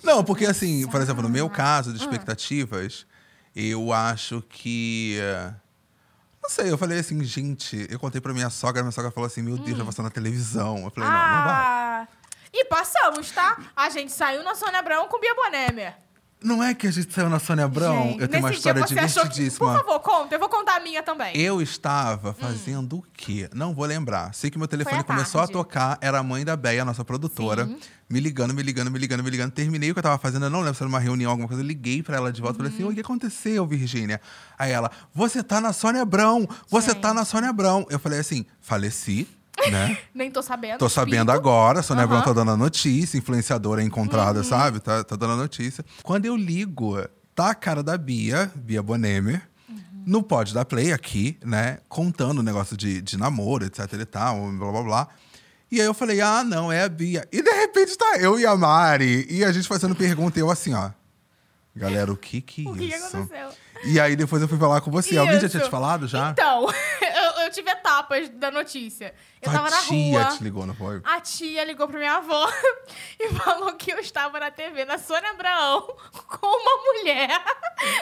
[0.04, 3.06] Não, porque assim, por exemplo, no meu caso de expectativas,
[3.56, 5.18] eu acho que.
[6.42, 9.42] Não sei, eu falei assim, gente, eu contei pra minha sogra, minha sogra falou assim:
[9.42, 10.80] meu Deus, vai passar na televisão.
[10.80, 11.56] Eu falei: não, não vai.
[11.56, 12.08] Ah,
[12.54, 13.58] e passamos, tá?
[13.76, 15.96] A gente saiu na Sônia Abrão com Bia Bonemer.
[16.44, 18.04] Não é que a gente saiu na Sônia Abrão?
[18.04, 19.60] Gente, eu tenho uma história achou que- divertidíssima.
[19.74, 20.34] Por favor, conta.
[20.36, 21.38] Eu vou contar a minha também.
[21.38, 23.48] Eu estava fazendo o quê?
[23.54, 24.34] Não vou lembrar.
[24.34, 25.54] Sei que meu telefone começou a tarde.
[25.54, 27.78] tocar, era a mãe da Béia, nossa produtora, Sim.
[28.10, 29.52] me ligando, me ligando, me ligando, me ligando.
[29.52, 31.62] Terminei o que eu tava fazendo, eu não lembro se era uma reunião, alguma coisa.
[31.62, 34.20] Eu liguei pra ela de volta, falei assim: o que aconteceu, Virgínia?
[34.58, 37.18] Aí ela, você tá na Sônia Abrão, você tá Gente.
[37.18, 37.86] na Sônia Abrão.
[37.90, 39.28] Eu falei assim: faleci,
[39.70, 39.98] né?
[40.16, 40.78] Nem tô sabendo.
[40.80, 41.32] Tô sabendo Pinto.
[41.32, 42.26] agora, Sônia Abrão Aham.
[42.26, 44.80] tá dando a notícia, influenciadora encontrada, sabe?
[44.80, 45.84] Tá, tá dando a notícia.
[46.04, 46.98] Quando eu ligo,
[47.36, 49.42] tá a cara da Bia, Bia Bonemer,
[50.06, 51.80] no pod da Play aqui, né?
[51.88, 55.08] Contando o negócio de, de namoro, etc e tal, blá blá blá.
[55.72, 57.28] E aí eu falei, ah, não, é a Bia.
[57.32, 60.50] E de repente tá eu e a Mari, e a gente fazendo pergunta, e eu
[60.52, 60.90] assim, ó.
[61.76, 63.18] Galera, o que que O que, que isso?
[63.18, 63.50] aconteceu?
[63.86, 65.18] E aí depois eu fui falar com você.
[65.18, 65.70] Alguém já tinha Isso.
[65.70, 66.30] te falado já?
[66.32, 66.68] Então,
[67.52, 69.14] tive etapas da notícia.
[69.42, 70.38] Eu Tua tava na tia rua.
[70.38, 71.02] te ligou, não foi?
[71.04, 72.50] A tia ligou pra minha avó
[73.20, 75.82] e falou que eu estava na TV, na Sônia Abraão,
[76.28, 77.30] com uma mulher.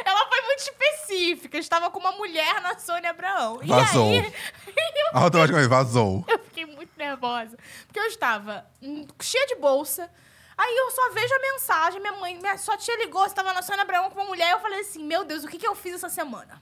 [0.05, 1.57] Ela foi muito específica.
[1.57, 3.59] eu Estava com uma mulher na Sônia Abraão.
[3.65, 4.13] Vazou.
[4.13, 4.33] E aí,
[5.13, 6.23] eu, Automaticamente, vazou.
[6.27, 7.57] eu fiquei muito nervosa.
[7.87, 10.09] Porque eu estava hum, cheia de bolsa.
[10.57, 13.61] Aí eu só vejo a mensagem, minha mãe, minha sua tia ligou, você estava na
[13.61, 14.51] Sônia Abraão com uma mulher.
[14.51, 16.61] Eu falei assim, meu Deus, o que, que eu fiz essa semana?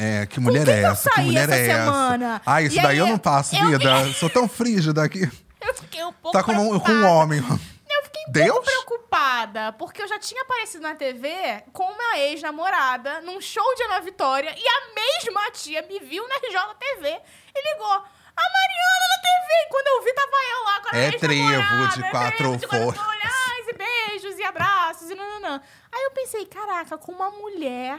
[0.00, 1.10] É, que mulher é eu essa?
[1.10, 1.84] Que mulher essa é essa?
[1.84, 2.42] semana?
[2.46, 4.12] Ah, isso E daí aí, eu não passo, eu- vida.
[4.14, 5.28] Sou tão frígida aqui.
[5.60, 7.40] Eu fiquei um pouco Tá com um, com um homem.
[7.40, 8.64] Eu fiquei um Deus?
[8.64, 13.82] pouco preocupada, porque eu já tinha aparecido na TV com uma ex-namorada num show de
[13.84, 17.20] Ana Vitória e a mesma tia me viu na RJTV
[17.56, 17.90] e ligou.
[17.90, 19.66] A Mariana na TV!
[19.66, 22.68] E quando eu vi, tava eu lá com a É trevo de é quatro quatro
[22.68, 22.96] folhas.
[22.96, 25.60] folhas, e beijos, e abraços, e nananã.
[25.92, 27.98] Aí eu pensei, caraca, com uma mulher,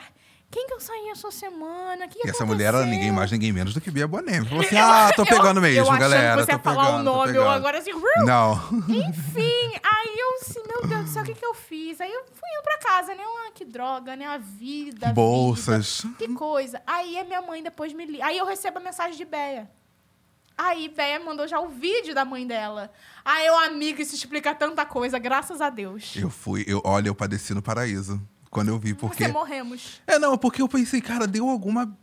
[0.52, 2.08] quem que eu saí essa semana?
[2.08, 2.98] Que que E essa mulher era aconteceu?
[2.98, 4.44] ninguém mais, ninguém menos do que Bia Bonem.
[4.44, 6.38] Falou assim: ah, tô pegando mesmo, eu galera.
[6.38, 7.92] que você ia falar pegando, o nome, eu agora assim...
[8.26, 8.56] Não.
[8.90, 12.02] Enfim, aí eu assim, meu Deus do céu, o que, que eu fiz?
[12.02, 13.24] Aí eu fui indo pra casa, né?
[13.24, 14.26] Ah, que droga, né?
[14.26, 15.14] A vida.
[15.14, 16.02] Bolsas.
[16.02, 16.16] vida.
[16.18, 16.82] Que coisa.
[16.88, 18.26] Aí a minha mãe depois me liga.
[18.26, 19.70] Aí eu recebo a mensagem de Beia.
[20.58, 22.92] Aí Beia mandou já o vídeo da mãe dela.
[23.24, 26.16] Aí eu, amiga, isso explica tanta coisa, graças a Deus.
[26.16, 28.22] Eu fui, eu, olha, eu padeci no paraíso.
[28.50, 29.26] Quando eu vi, porque.
[29.26, 30.02] Você morremos.
[30.08, 31.96] É, não, porque eu pensei, cara, deu alguma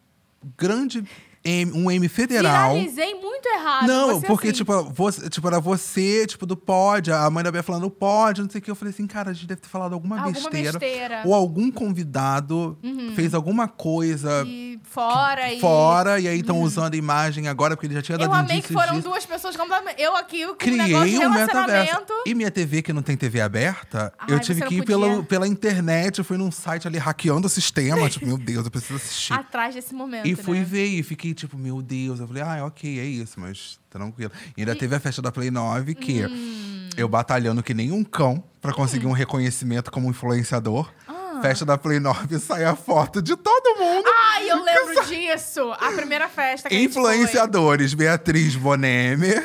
[0.56, 1.04] grande.
[1.46, 2.74] M, um M federal.
[2.74, 3.86] Viralizei muito errado.
[3.86, 4.56] Não, porque, assim.
[4.58, 8.50] tipo, você, tipo, era você, tipo, do pod, a mãe da Bia falando pod, não
[8.50, 8.70] sei o que.
[8.70, 10.78] Eu falei assim, cara, a gente deve ter falado alguma, Alguma besteira.
[10.78, 11.22] besteira.
[11.24, 12.78] Ou algum convidado
[13.14, 15.60] fez alguma coisa E fora e.
[15.60, 18.60] fora, e aí estão usando a imagem agora, porque ele já tinha dado Eu amei
[18.60, 19.08] que foram disso.
[19.08, 20.00] duas pessoas completamente.
[20.00, 21.46] Eu aqui, um de Criei um relacionamento.
[21.46, 22.02] metaverso.
[22.26, 25.46] E minha TV, que não tem TV aberta, Ai, eu tive que ir pelo, pela
[25.46, 26.18] internet.
[26.18, 28.08] Eu fui num site ali hackeando o sistema.
[28.08, 29.32] tipo, meu Deus, eu preciso assistir.
[29.46, 30.26] Atrás desse momento.
[30.26, 30.64] E fui né?
[30.64, 32.18] ver e fiquei tipo, meu Deus.
[32.20, 34.32] Eu falei, ah, ok, é isso, mas tranquilo.
[34.56, 36.88] E ainda teve a festa da Play 9, que Hum.
[36.96, 40.90] eu batalhando que nem um cão pra conseguir um reconhecimento como influenciador.
[41.06, 41.38] Ah.
[41.42, 44.04] Festa da Play 9 sai a foto de todo mundo.
[44.32, 45.72] Ai, eu lembro disso!
[45.72, 47.02] A primeira festa que a gente foi.
[47.02, 49.42] Influenciadores, Beatriz Boneme,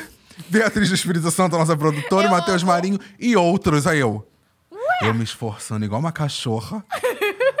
[0.48, 2.62] Beatriz do Espírito Santo, nossa produtora, Eu Matheus.
[2.62, 3.86] Marinho e outros.
[3.86, 4.26] Aí eu.
[5.02, 6.84] Eu me esforçando igual uma cachorra.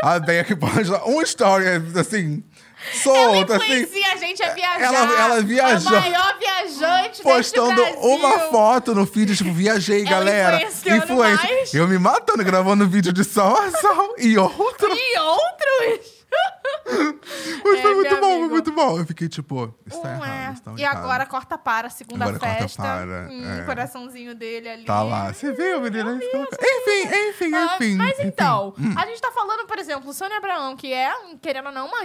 [0.02, 1.64] a Beia que pode um story,
[1.98, 2.42] assim,
[2.84, 3.72] Ela solta, assim.
[3.82, 4.82] influencia a gente a viajar.
[4.94, 5.96] Ela- ela viajou.
[5.96, 10.56] A maior viajante Postando uma foto no feed, tipo, viajei, galera.
[10.62, 11.74] influenciando mais.
[11.74, 14.14] Eu me matando, gravando vídeo de sol a sol.
[14.18, 14.88] E outro.
[14.94, 16.11] E outros?
[17.64, 18.98] Mas É, foi muito bom, foi muito bom.
[18.98, 20.28] Eu fiquei tipo, isso tá Um é.
[20.28, 20.52] errado.
[20.54, 22.82] isso tá E agora corta para a segunda Agora corta festa.
[22.82, 23.64] para, Hum, é.
[23.64, 24.84] coraçãozinho dele ali.
[24.84, 25.32] Tá lá.
[25.32, 26.10] Você viu, menina?
[26.10, 27.96] Eu vi, Enfim, enfim, Ah, enfim.
[27.96, 28.22] mas enfim.
[28.24, 28.28] Hum.
[28.28, 32.00] então, a gente tá falando, por exemplo, Sônia Abraão, que é, querendo ou não, uma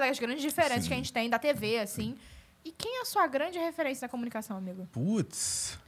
[0.00, 0.88] das grandes diferenças Sim.
[0.88, 2.16] que a gente tem da TV, assim.
[2.64, 4.88] E quem é a sua grande referência na comunicação, amigo?
[4.92, 5.78] Putz.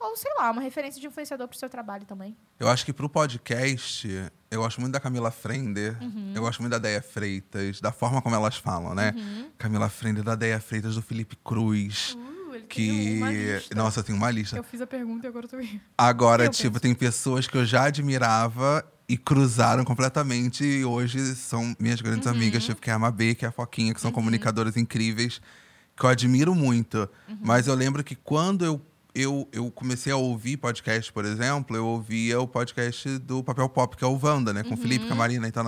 [0.00, 2.36] Ou, sei lá, uma referência de influenciador pro seu trabalho também.
[2.58, 4.06] Eu acho que pro podcast,
[4.50, 5.96] eu gosto muito da Camila Frender.
[6.00, 6.32] Uhum.
[6.34, 9.12] Eu gosto muito da Deia Freitas, da forma como elas falam, né?
[9.16, 9.50] Uhum.
[9.58, 12.16] Camila Frender, da Deia Freitas, do Felipe Cruz.
[12.16, 13.20] Uh, ele que.
[13.74, 14.56] Nossa, eu tenho uma lista.
[14.56, 15.80] Eu fiz a pergunta e agora eu tô rindo.
[15.96, 16.80] Agora, Eu tipo, penso.
[16.82, 22.32] tem pessoas que eu já admirava e cruzaram completamente e hoje são minhas grandes Uhum.
[22.34, 25.40] amigas, tipo, que é a Mabê, que é a Foquinha, que são comunicadoras incríveis,
[25.96, 27.08] que eu admiro muito.
[27.28, 27.38] Uhum.
[27.40, 28.80] Mas eu lembro que quando eu,
[29.20, 33.96] eu, eu comecei a ouvir podcast, por exemplo, eu ouvia o podcast do Papel Pop,
[33.96, 34.62] que é o Wanda, né?
[34.62, 35.08] Com Felipe, Uhum.
[35.08, 35.64] com a Marina e tal.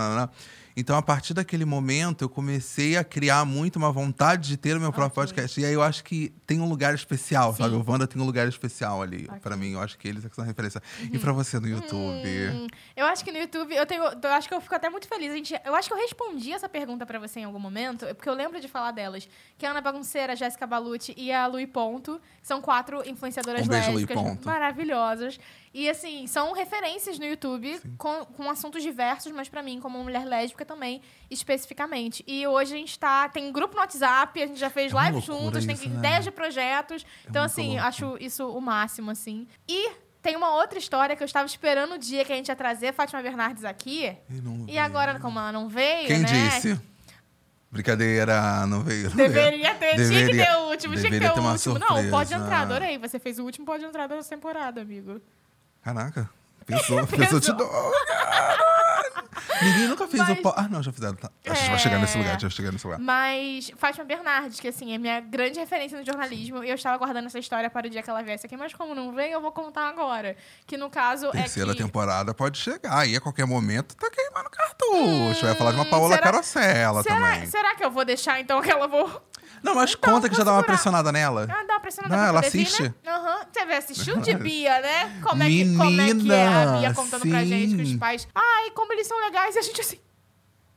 [0.80, 4.80] Então, a partir daquele momento, eu comecei a criar muito uma vontade de ter o
[4.80, 5.26] meu próprio Ok.
[5.34, 5.60] podcast.
[5.60, 7.62] E aí eu acho que tem um lugar especial, Sim.
[7.62, 7.74] sabe?
[7.76, 9.40] O Wanda tem um lugar especial ali Ok.
[9.40, 9.72] pra mim.
[9.72, 10.82] Eu acho que eles é que são referência.
[11.12, 12.50] E pra você no YouTube?
[12.54, 12.66] Hum,
[12.96, 14.02] eu acho que no YouTube, eu tenho.
[14.02, 15.30] Eu acho que eu fico até muito feliz.
[15.30, 18.28] A gente, eu acho que eu respondi essa pergunta pra você em algum momento, porque
[18.28, 19.28] eu lembro de falar delas.
[19.58, 23.66] Que é a Ana Bagunceira, a Jéssica Balucci e a Lui Ponto, são quatro influenciadoras
[23.66, 25.38] Um beijo, lésbicas maravilhosas.
[25.72, 30.24] E assim, são referências no YouTube com, com assuntos diversos, mas pra mim, como mulher
[30.24, 32.22] lésbica também, especificamente.
[32.26, 33.28] E hoje a gente tá.
[33.28, 35.88] Tem um grupo no WhatsApp, a gente já fez É live loucura juntas, tem isso,
[35.88, 35.96] né?
[35.96, 37.04] ideias de projetos.
[37.28, 37.84] então, muito assim, louco.
[37.86, 39.48] acho isso o máximo, assim.
[39.68, 39.90] E
[40.22, 42.88] tem uma outra história que eu estava esperando o dia que a gente ia trazer
[42.88, 44.14] a Fátima Bernardes aqui.
[44.68, 46.28] E, E agora, como ela não veio, Quem né?
[46.28, 46.80] disse?
[47.72, 49.08] Brincadeira, não veio.
[49.10, 49.16] não.
[49.16, 51.78] Deveria ter, tinha que Deveria- ter o último, tinha que deveria ter, ter o último.
[51.78, 52.98] Não, pode entrar, adorei.
[52.98, 55.20] Você fez o último pode entrar da temporada, amigo.
[55.82, 56.28] Caraca.
[56.66, 57.70] Pensou, pensou te dou.
[59.62, 60.48] Ninguém nunca fez Mas- o.
[60.56, 61.14] Ah, não, já fizeram.
[61.14, 61.30] Tá.
[61.46, 62.98] A gente vai chegar nesse lugar, a gente vai chegar nesse lugar.
[63.00, 67.26] Mas Fátima Bernardes, que assim, é minha grande referência no jornalismo, e eu estava guardando
[67.26, 69.52] essa história para o dia que ela viesse aqui, mas como não veio, eu vou
[69.52, 70.36] contar agora.
[70.66, 71.82] Que no caso Terceira é que...
[71.82, 73.06] temporada pode chegar.
[73.08, 75.44] E a qualquer momento tá queimando cartucho.
[75.46, 77.46] Vai falar de uma Paola Hum, será- Carosella Será, também.
[77.46, 79.22] será que eu vou deixar então que ela vou
[79.62, 81.46] Não, mas Então, conta que já dá uma pressionada nela.
[81.50, 82.82] Ah, dá uma pressionada Não, ela vir, assiste?
[82.82, 82.94] né?
[83.06, 83.40] Aham.
[83.52, 85.20] Você vê, assistiu de Bia, né?
[85.22, 87.98] Como é, que, como é que é a Bia contando pra gente que os sim.
[87.98, 88.26] pais...
[88.34, 89.56] Ai, como eles são legais.
[89.56, 90.00] E a gente assim...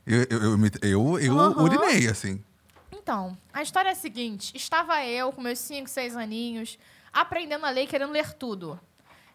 [0.05, 1.63] Eu, eu, eu, eu, eu Aham.
[1.63, 2.43] urinei, assim.
[2.91, 4.55] Então, a história é a seguinte.
[4.55, 6.77] Estava eu, com meus 5, 6 aninhos,
[7.11, 8.79] aprendendo a ler e querendo ler tudo.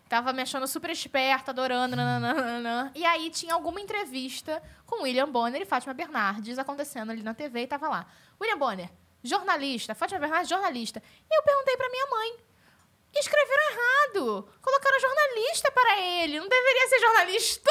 [0.08, 2.90] Tava me achando super esperta, adorando, nananana.
[2.94, 7.62] E aí tinha alguma entrevista com William Bonner e Fátima Bernardes acontecendo ali na TV
[7.62, 8.06] e tava lá.
[8.40, 8.90] William Bonner,
[9.22, 9.94] jornalista.
[9.94, 11.02] Fátima Bernardes, jornalista.
[11.30, 12.36] E eu perguntei pra minha mãe.
[13.14, 14.48] Escreveram errado.
[14.60, 16.38] Colocaram jornalista para ele.
[16.38, 17.70] Não deveria ser jornalista.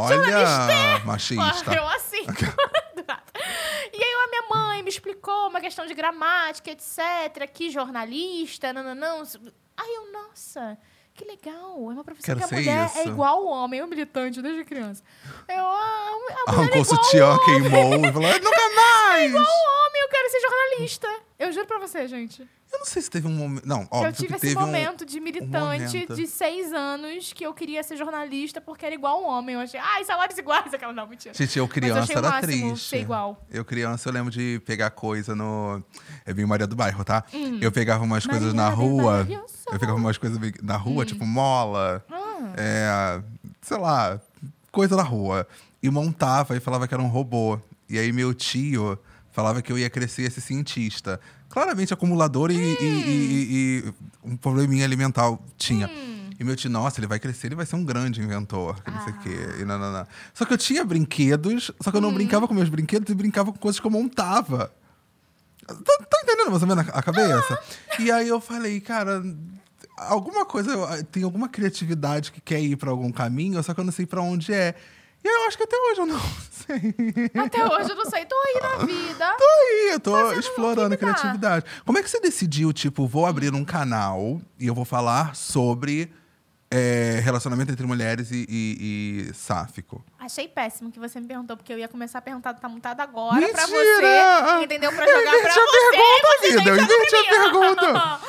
[0.00, 1.74] Olha, machista.
[1.74, 2.24] Eu assim.
[3.92, 7.48] e aí a minha mãe me explicou uma questão de gramática, etc.
[7.52, 9.22] Que jornalista, não, não, não.
[9.76, 10.78] Aí eu, nossa,
[11.14, 11.76] que legal.
[11.90, 12.98] É uma profissão Quero que a mulher isso.
[12.98, 13.80] é igual ao homem.
[13.80, 15.02] Eu militante desde criança.
[15.48, 16.84] Eu, ah, a mulher é Arrancou o
[17.16, 19.30] igual ao queimou e falou: nunca mais!
[19.30, 21.20] igual ao homem, eu quero ser jornalista.
[21.38, 22.48] Eu juro pra você, gente.
[22.74, 23.64] Eu não sei se teve um momento.
[23.66, 24.66] Não, eu óbvio tive que esse teve um.
[24.66, 26.14] momento de militante momento.
[26.16, 29.54] de seis anos que eu queria ser jornalista porque era igual ao homem.
[29.54, 30.72] Eu achei, ai, salários iguais.
[30.74, 31.32] Aquela não, mentira.
[31.32, 32.88] Gente, eu eu criança o era triste.
[32.88, 33.40] ser igual.
[33.48, 35.82] Eu criança, eu lembro de pegar coisa no.
[36.26, 37.24] É bem Maria do Bairro, tá?
[37.60, 39.26] Eu pegava umas coisas na Maria rua.
[39.30, 39.46] Eu.
[39.72, 42.04] Eu pegava umas coisas na rua, tipo mola.
[42.10, 42.52] Ah.
[42.56, 43.22] É,
[43.62, 44.20] sei lá,
[44.72, 45.46] coisa da rua.
[45.80, 47.58] E montava e falava que era um robô.
[47.88, 48.98] E aí meu tio
[49.30, 51.20] falava que eu ia crescer esse cientista.
[51.54, 55.86] Claramente acumulador e, e- e- e- e um probleminha alimentar tinha.
[55.88, 56.30] Hum.
[56.38, 59.04] E meu tio, nossa, ele vai crescer, ele vai ser um grande inventor, que não
[59.04, 59.36] sei o quê.
[59.60, 60.06] E não, não, não.
[60.34, 62.14] Só que eu tinha brinquedos, só que eu não Hum.
[62.14, 64.72] brincava com meus brinquedos e brincava com coisas que eu montava.
[65.66, 67.58] Tá, tá entendendo mais ou menos a cabeça?
[68.00, 69.22] E aí eu falei, cara,
[69.96, 73.92] alguma coisa, tem alguma criatividade que quer ir pra algum caminho, só que eu não
[73.92, 74.74] sei pra onde é.
[75.24, 76.20] E eu acho que até hoje eu não
[76.52, 77.30] sei.
[77.42, 79.34] Até hoje eu não sei, tô aí na vida.
[79.38, 81.64] Tô aí, eu tô explorando criatividade.
[81.86, 86.12] Como é que você decidiu, tipo, vou abrir um canal e eu vou falar sobre
[86.70, 90.04] é, relacionamento entre mulheres e, e, e sáfico?
[90.18, 93.00] Achei péssimo que você me perguntou, porque eu ia começar a perguntar do Tá Mutado
[93.00, 94.42] agora pra Mentira!
[94.58, 94.64] você.
[94.64, 94.92] Entendeu?
[94.92, 95.90] Pra Eu jogar pra inverti a você.
[95.90, 98.20] pergunta, você vida, eu inverti a pra pergunta.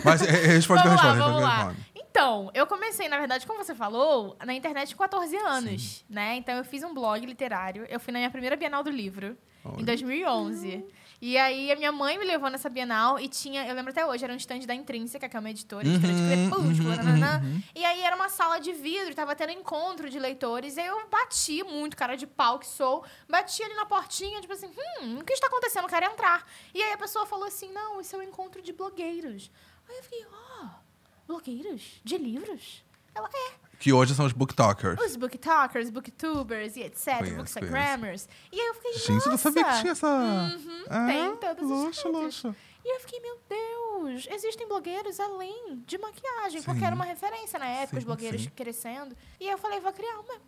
[0.04, 1.74] Mas é, responde que eu vamos lá, vamos eu lá.
[2.16, 6.36] Então, eu comecei, na verdade, como você falou, na internet com 14 anos, né?
[6.36, 7.84] Então, eu fiz um blog literário.
[7.88, 9.36] Eu fui na minha primeira Bienal do Livro,
[9.76, 10.86] em 2011.
[11.20, 13.66] E aí, a minha mãe me levou nessa Bienal e tinha...
[13.66, 16.20] Eu lembro até hoje, era um stand da Intrínseca, que é uma editora, editora de
[16.20, 17.40] Uhum, crepúsculo, uhum, nananã.
[17.42, 17.62] uhum.
[17.74, 20.76] E aí, era uma sala de vidro, tava tendo encontro de leitores.
[20.76, 23.04] E aí, eu bati muito, cara de pau que sou.
[23.28, 24.70] Bati ali na portinha, tipo assim,
[25.02, 25.82] hum, o que está acontecendo?
[25.82, 26.46] Eu quero entrar.
[26.72, 29.50] E aí, a pessoa falou assim, não, isso é um encontro de blogueiros.
[29.88, 30.83] Aí eu fiquei, ó...
[31.26, 32.00] Blogueiros?
[32.04, 32.84] De livros?
[33.14, 33.64] Ela é.
[33.78, 35.00] Que hoje são os booktalkers.
[35.00, 37.18] Os booktalkers, booktubers e etc.
[37.18, 38.28] Conheço, Bookstagrammers.
[38.52, 40.08] E aí eu fiquei, Gente, eu não nossa, sabia que tinha essa.
[40.08, 42.12] Uhum, Ah, tem todos os luxo, sites.
[42.12, 42.56] luxo.
[42.84, 46.60] E eu fiquei, meu Deus, existem blogueiros além de maquiagem.
[46.60, 46.66] Sim.
[46.66, 48.50] Porque era uma referência na época, os Sim, blogueiros sim.
[48.50, 49.16] crescendo.
[49.40, 50.40] E eu falei, vou criar meu.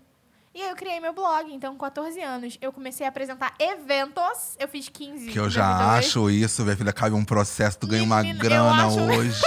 [0.57, 1.53] E aí eu criei meu blog.
[1.53, 4.57] Então, com 14 anos, eu comecei a apresentar eventos.
[4.59, 5.99] Eu fiz 15 Que eu em já 2002.
[6.07, 9.42] acho isso, minha filha, cabe um processo, tu ganha uma Menina, eu grana acho- hoje.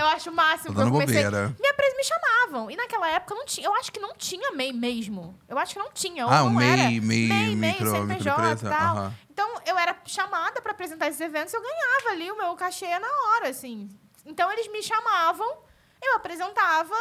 [0.00, 0.68] Eu acho o máximo.
[0.68, 1.22] Tô que eu dando comecei...
[1.22, 1.54] bobeira.
[1.60, 1.94] Me, apres...
[1.98, 2.70] me chamavam.
[2.70, 3.66] E naquela época não tinha.
[3.66, 5.38] Eu acho que não tinha MEI mesmo.
[5.46, 6.24] Eu acho que não tinha.
[6.24, 6.82] Ah, o não MEI, era.
[6.84, 8.96] MEI, MEI, MEI, micro- CNPJ e tal.
[8.96, 9.14] aham.
[9.30, 13.08] Então eu era chamada pra apresentar esses eventos eu ganhava ali o meu cachê na
[13.36, 13.90] hora, assim.
[14.24, 15.58] Então eles me chamavam,
[16.02, 16.94] eu apresentava,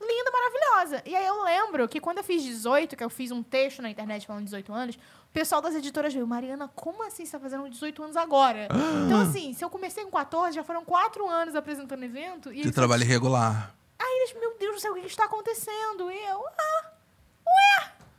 [0.00, 1.02] linda, maravilhosa.
[1.06, 3.90] E aí eu lembro que quando eu fiz 18, que eu fiz um texto na
[3.90, 7.68] internet falando 18 anos, o pessoal das editoras veio, Mariana, como assim você tá fazendo
[7.68, 8.68] 18 anos agora?
[9.06, 12.50] então, assim, se eu comecei com 14, já foram 4 anos apresentando evento.
[12.52, 13.74] E De eles- trabalho irregular.
[13.98, 16.10] Aí eles, meu Deus do céu, o que está acontecendo?
[16.10, 16.90] E eu, ah,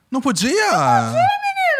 [0.09, 0.71] Não podia?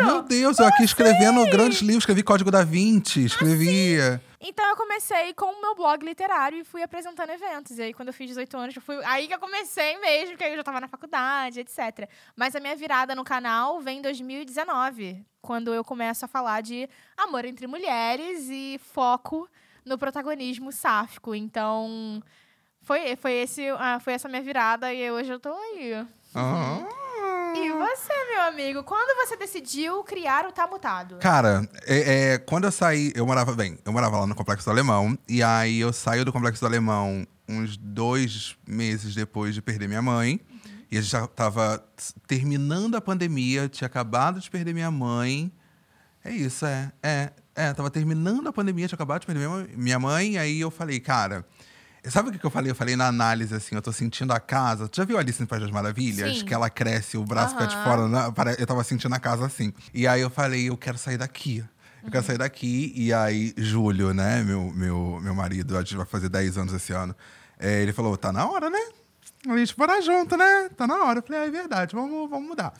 [0.01, 1.49] Meu Deus, eu aqui escrevendo assim?
[1.49, 4.21] grandes livros, escrevi Código da Vinci, escrevia.
[4.47, 7.79] Então eu comecei com o meu blog literário e fui apresentando eventos.
[7.79, 10.43] E aí, quando eu fiz 18 anos, eu fui aí que eu comecei mesmo, porque
[10.43, 12.07] aí eu já tava na faculdade, etc.
[12.35, 16.87] Mas a minha virada no canal vem em 2019, quando eu começo a falar de
[17.17, 19.49] amor entre mulheres e foco
[19.83, 21.33] no protagonismo sáfico.
[21.33, 22.21] Então,
[22.81, 26.05] foi, foi, esse, ah, foi essa minha virada e hoje eu tô aí.
[26.35, 27.04] Ah.
[27.57, 31.17] E você, meu amigo, quando você decidiu criar o Tá Mutado?
[31.17, 34.71] Cara, é, é, quando eu saí, eu morava bem, eu morava lá no Complexo do
[34.71, 39.87] Alemão, e aí eu saio do Complexo do Alemão uns dois meses depois de perder
[39.87, 40.39] minha mãe.
[40.91, 41.83] E a gente já tava
[42.27, 45.51] terminando a pandemia, tinha acabado de perder minha mãe.
[46.23, 46.91] É isso, é.
[47.01, 50.37] É, é, tava terminando a pandemia, tinha acabado de perder minha mãe, minha mãe, e
[50.37, 51.45] aí eu falei, cara.
[52.09, 52.71] Sabe o que eu falei?
[52.71, 54.87] Eu falei na análise, assim, eu tô sentindo a casa.
[54.87, 56.39] Tu já viu Alice no País das Maravilhas?
[56.39, 56.45] Sim.
[56.45, 58.07] Que ela cresce, o braço fica de fora.
[58.07, 58.31] né?
[58.59, 59.73] Eu tava sentindo a casa assim.
[59.93, 61.63] E aí eu falei, eu quero sair daqui.
[62.03, 62.93] Eu quero sair daqui.
[62.95, 66.93] E aí, Júlio, né, meu, meu, meu marido, a gente vai fazer 10 anos esse
[66.93, 67.15] ano.
[67.59, 68.79] é, ele falou, tá na hora, né?
[69.47, 70.69] A gente morar junto, né?
[70.75, 71.19] Tá na hora.
[71.19, 72.73] Eu falei, ah, é verdade, vamos, vamos mudar.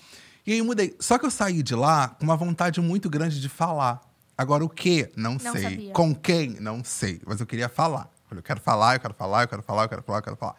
[0.46, 0.96] E aí eu mudei.
[1.00, 4.02] Só que eu saí de lá com uma vontade muito grande de falar.
[4.38, 5.10] Agora, o que?
[5.16, 5.62] Não, Não sei.
[5.64, 5.92] sabia.
[5.94, 6.50] Com quem?
[6.60, 7.22] Não sei.
[7.26, 8.10] Mas eu queria falar.
[8.26, 10.24] Eu falei, eu quero falar, eu quero falar, eu quero falar, eu quero falar, eu
[10.24, 10.56] quero falar.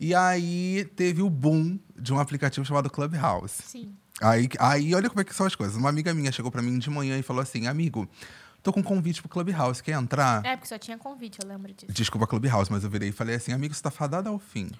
[0.00, 3.62] E aí teve o boom de um aplicativo chamado Clubhouse.
[3.62, 3.94] Sim.
[4.20, 5.76] Aí, aí olha como é que são as coisas.
[5.76, 8.08] Uma amiga minha chegou pra mim de manhã e falou assim: amigo,
[8.62, 10.44] tô com um convite pro Clubhouse, quer entrar?
[10.44, 11.92] É, porque só tinha convite, eu lembro disso.
[11.92, 14.70] Desculpa, Clubhouse, mas eu virei e falei assim: amigo, você tá fadado ao fim.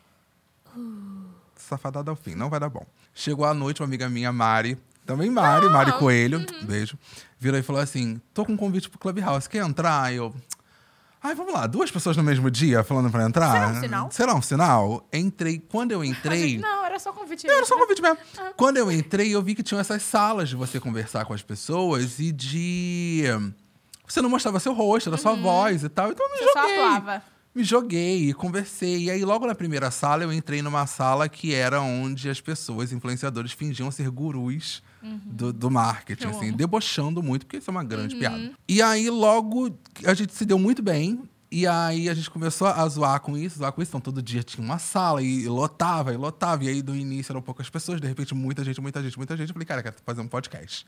[1.55, 2.85] Você tá fadado ao fim, não vai dar bom.
[3.14, 6.99] Chegou à noite, uma amiga minha, Mari, também Mari, Mari Coelho, beijo,
[7.38, 10.12] virou e falou assim: tô com um convite pro Clubhouse, quer entrar?
[10.12, 10.35] Eu.
[11.24, 13.52] Ai, vamos lá, duas pessoas no mesmo dia falando pra entrar?
[13.52, 14.11] Será um sinal?
[14.11, 15.08] Será um sinal?
[15.12, 15.58] Entrei.
[15.58, 16.58] Quando eu entrei.
[16.58, 17.46] Não, era só convite.
[17.46, 18.18] Não, era só convite mesmo.
[18.38, 18.52] Ah.
[18.56, 22.18] Quando eu entrei, eu vi que tinham essas salas de você conversar com as pessoas
[22.18, 23.22] e de.
[24.06, 26.11] Você não mostrava seu rosto, era sua voz e tal.
[26.11, 26.46] Então eu me Uhum.
[26.46, 26.76] Você só joguei.
[26.85, 27.22] atuava.
[27.54, 29.04] Me joguei e conversei.
[29.04, 32.92] E aí, logo na primeira sala, eu entrei numa sala que era onde as pessoas,
[32.92, 34.82] influenciadores, fingiam ser gurus
[35.24, 36.50] do, do marketing, Eu assim, amo.
[36.50, 36.56] Uhum.
[36.56, 38.52] debochando muito, porque isso é uma grande piada.
[38.68, 41.22] E aí, logo, a gente se deu muito bem.
[41.54, 43.90] E aí a gente começou a zoar com isso, zoar com isso.
[43.90, 46.64] Então todo dia tinha uma sala e lotava, e lotava.
[46.64, 49.50] E aí do início eram poucas pessoas, de repente muita gente, muita gente, muita gente.
[49.50, 50.86] Eu falei, cara, eu quero fazer um podcast.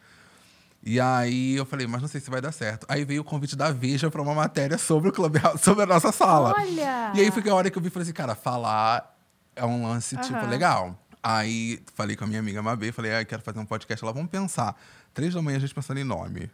[0.82, 2.86] E aí eu falei, mas não sei se vai dar certo.
[2.88, 6.10] Aí veio o convite da Veja para uma matéria sobre o Clubhouse, sobre a nossa
[6.12, 6.54] sala.
[6.56, 7.12] Olha!
[7.14, 9.14] E aí foi a hora que eu vi e falei assim, cara, falar
[9.56, 10.48] é um lance, tipo, Aham.
[10.48, 10.98] legal.
[11.26, 14.04] Aí falei com a minha amiga Mabê, falei, ah, quero fazer um podcast.
[14.04, 14.78] Ela, vamos pensar.
[15.14, 16.50] Três da manhã a gente pensando em nome.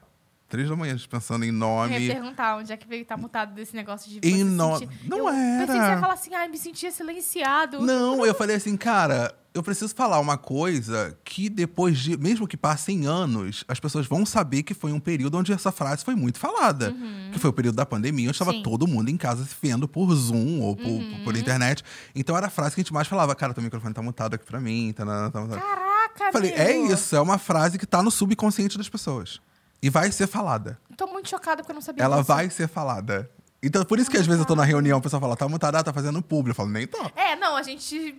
[0.51, 1.99] Três da manhã pensando em Eu nome.
[1.99, 5.09] ia perguntar onde é que veio estar mutado desse negócio de E você no- sentir-
[5.09, 5.67] não eu era.
[5.67, 7.81] Pensei que você ia falar assim, ai, me sentia silenciado.
[7.81, 12.57] Não, eu falei assim, cara, eu preciso falar uma coisa que depois de, mesmo que
[12.57, 16.39] passem anos, as pessoas vão saber que foi um período onde essa frase foi muito
[16.41, 16.93] falada.
[17.33, 18.57] Que foi o período da pandemia, onde estava Uhum.
[18.57, 18.63] Uhum.
[18.65, 21.85] todo mundo em casa se vendo por Zoom ou por, por internet.
[22.13, 24.45] Então era a frase que a gente mais falava, cara, teu microfone tá mutado aqui
[24.45, 25.57] pra mim, tá, tá, tá, tá.
[25.61, 29.41] Caraca, Falei, é isso, é uma frase que tá no subconsciente das pessoas.
[29.83, 30.79] E vai ser falada.
[30.97, 32.29] Tô muito chocada porque eu não sabia Ela disso.
[32.29, 33.31] vai ser falada.
[33.63, 35.83] Então, por isso que às vezes eu tô na reunião, o pessoal fala, tá mutada,
[35.85, 36.51] tá fazendo público.
[36.51, 36.99] Eu falo, nem tô.
[37.15, 38.15] É, não, a gente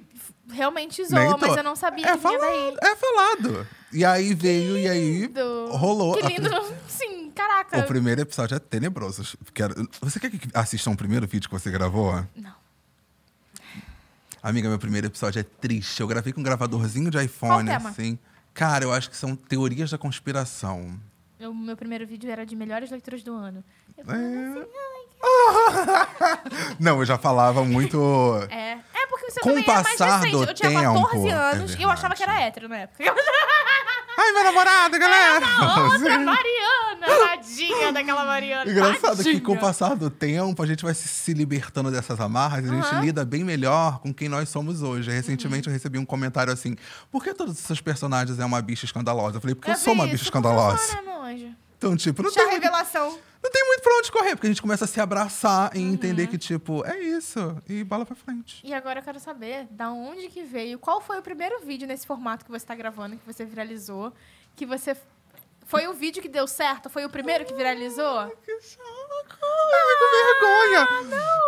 [0.51, 2.91] realmente zoou, mas eu não sabia é que vinha falado, daí.
[2.91, 3.67] É falado.
[3.91, 5.33] E aí veio, e aí
[5.71, 6.13] rolou.
[6.15, 6.49] Que A lindo.
[6.49, 7.79] pri- Sim, caraca.
[7.79, 9.35] O primeiro episódio é tenebroso.
[9.53, 9.89] Quero...
[10.01, 12.23] Você quer que assista um primeiro vídeo que você gravou?
[12.35, 12.53] Não.
[14.43, 16.01] Amiga, meu primeiro episódio é triste.
[16.01, 18.17] Eu gravei com um gravadorzinho de iPhone, assim.
[18.53, 20.99] Cara, eu acho que são teorias da conspiração.
[21.49, 23.63] O meu primeiro vídeo era de melhores leituras do ano.
[23.97, 24.61] Eu É.
[24.61, 24.65] assim,
[26.79, 27.97] Não, eu já falava muito.
[28.49, 28.77] é.
[28.93, 31.81] É porque você Com o é passar do Eu tinha tempo, 14 é anos e
[31.81, 33.03] eu achava que era hétero na época.
[34.17, 35.45] Ai, minha namorada, galera!
[35.61, 36.17] Outra Sim.
[36.25, 38.69] Mariana, tadinha daquela Mariana.
[38.69, 39.41] Engraçado que tadinha.
[39.41, 42.95] com o passar do tempo a gente vai se, libertando dessas amarras e a gente
[43.05, 45.11] lida bem melhor com quem nós somos hoje.
[45.11, 46.75] Recentemente eu recebi um comentário assim:
[47.11, 49.37] por que todos os seus personagens é uma bicha escandalosa?
[49.37, 50.77] Eu falei, porque eu, sou uma bicha escandalosa.
[50.77, 51.60] funciona, meu anjo.
[51.81, 53.17] Então, tipo, não Já tem, muito, revelação.
[53.43, 55.93] não tem muito pra onde correr, porque a gente começa a se abraçar e Uhum.
[55.93, 57.57] entender que, tipo, é isso.
[57.67, 58.61] E bola pra frente.
[58.63, 62.05] E agora eu quero saber da onde que veio, qual foi o primeiro vídeo nesse
[62.05, 64.13] formato que você tá gravando, que você viralizou,
[64.55, 64.95] que você...
[65.65, 66.87] Foi o vídeo que deu certo?
[66.87, 68.29] Foi o primeiro que viralizou?
[68.45, 68.83] Que saco!
[69.41, 70.87] Ai, fico vergonha!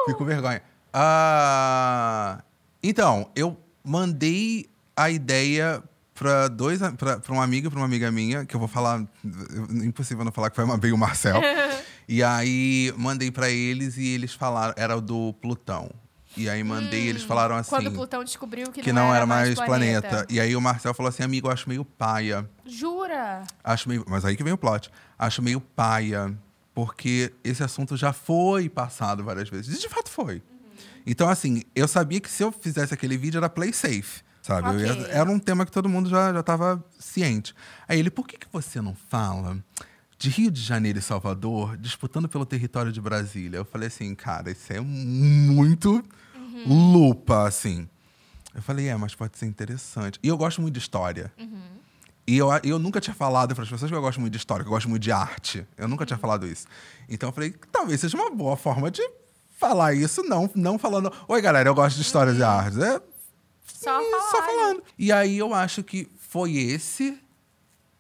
[0.07, 0.63] Fico vergonha.
[0.91, 2.43] Ah,
[2.81, 5.83] então, eu mandei a ideia
[6.13, 9.03] pra dois, pra um amigo e pra uma amiga minha, que eu vou falar.
[9.83, 11.41] Impossível não falar que foi uma veio o Marcel.
[12.07, 15.89] e aí mandei pra eles e eles falaram, era o do Plutão.
[16.35, 17.69] E aí mandei, eles falaram assim.
[17.69, 20.07] Quando o Plutão descobriu que, que não, era mais planeta.
[20.07, 20.33] planeta.
[20.33, 22.49] E aí o Marcel falou assim, amigo, eu acho meio paia.
[22.65, 23.43] Jura?
[23.63, 24.03] Acho meio.
[24.07, 24.89] Mas aí que vem o plot.
[25.17, 26.35] Acho meio paia.
[26.73, 29.77] Porque esse assunto já foi passado várias vezes.
[29.77, 30.41] E de fato foi.
[31.05, 34.23] Então, assim, eu sabia que se eu fizesse aquele vídeo era play safe.
[34.43, 34.67] Sabe?
[34.67, 35.05] Eu ia- Ok.
[35.09, 37.55] era um tema que todo mundo já, já tava ciente.
[37.87, 39.57] Aí ele, por que, que você não fala
[40.19, 43.57] de Rio de Janeiro e Salvador disputando pelo território de Brasília?
[43.57, 46.03] Eu falei assim, cara, isso é muito
[46.65, 47.87] lupa, assim.
[48.53, 50.19] Eu falei, é, mas pode ser interessante.
[50.21, 51.31] E eu gosto muito de história.
[52.27, 54.63] E eu, eu nunca tinha falado para as pessoas que eu gosto muito de história,
[54.63, 55.65] que eu gosto muito de arte.
[55.77, 56.67] Eu nunca tinha falado isso.
[57.09, 59.01] Então eu falei, talvez seja uma boa forma de
[59.57, 62.77] falar isso, não, não falando, oi galera, eu gosto de histórias e artes.
[62.77, 63.01] É
[63.65, 64.31] Só e falar.
[64.31, 64.83] só falando.
[64.97, 67.17] E aí eu acho que foi esse.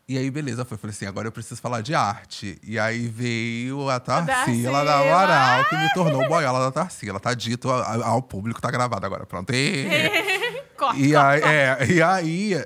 [0.07, 0.77] E aí, beleza, foi.
[0.77, 2.59] Falei assim, agora eu preciso falar de arte.
[2.61, 4.97] E aí veio a Tarsila da.
[4.97, 7.19] Moral, que me tornou boiola da Tarsila.
[7.19, 9.25] Tá dito ao, ao público, tá gravado agora.
[9.25, 9.51] Pronto.
[9.53, 9.87] E,
[10.77, 12.65] Corta, e aí, é, e aí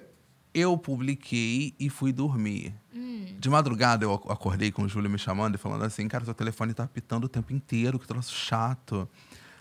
[0.54, 2.74] eu publiquei e fui dormir.
[2.94, 3.26] Hum.
[3.38, 6.34] De madrugada eu ac- acordei com o Júlio me chamando e falando assim, cara, seu
[6.34, 9.08] telefone tá apitando o tempo inteiro, que troço chato.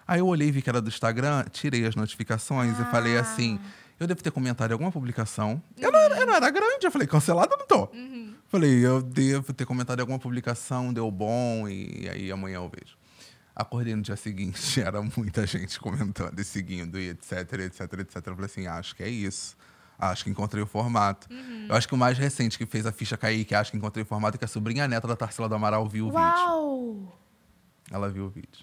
[0.07, 3.23] Aí eu olhei, vi que era do Instagram, tirei as notificações e falei Ah.
[3.23, 3.59] assim,
[3.99, 5.61] eu devo ter comentado em alguma publicação.
[5.77, 7.89] Eu, não, era- eu não era grande, eu falei, cancelado eu não tô.
[7.97, 8.35] Uhum.
[8.49, 12.97] Falei, eu devo ter comentado em alguma publicação, deu bom, e aí amanhã eu vejo.
[13.55, 17.33] Acordei no dia seguinte, era muita gente comentando e seguindo, e etc,
[17.65, 18.17] etc, etc.
[18.27, 19.57] Eu falei assim, acho que é isso.
[19.99, 21.27] Acho que encontrei o formato.
[21.33, 21.67] Uhum.
[21.71, 24.03] Eu acho que o mais recente que fez a ficha cair, que acho que encontrei
[24.05, 26.23] o formato, é que a sobrinha neta da Tarsila do Amaral viu o vídeo.
[26.23, 27.19] Uau!
[27.91, 28.63] Ela viu o vídeo.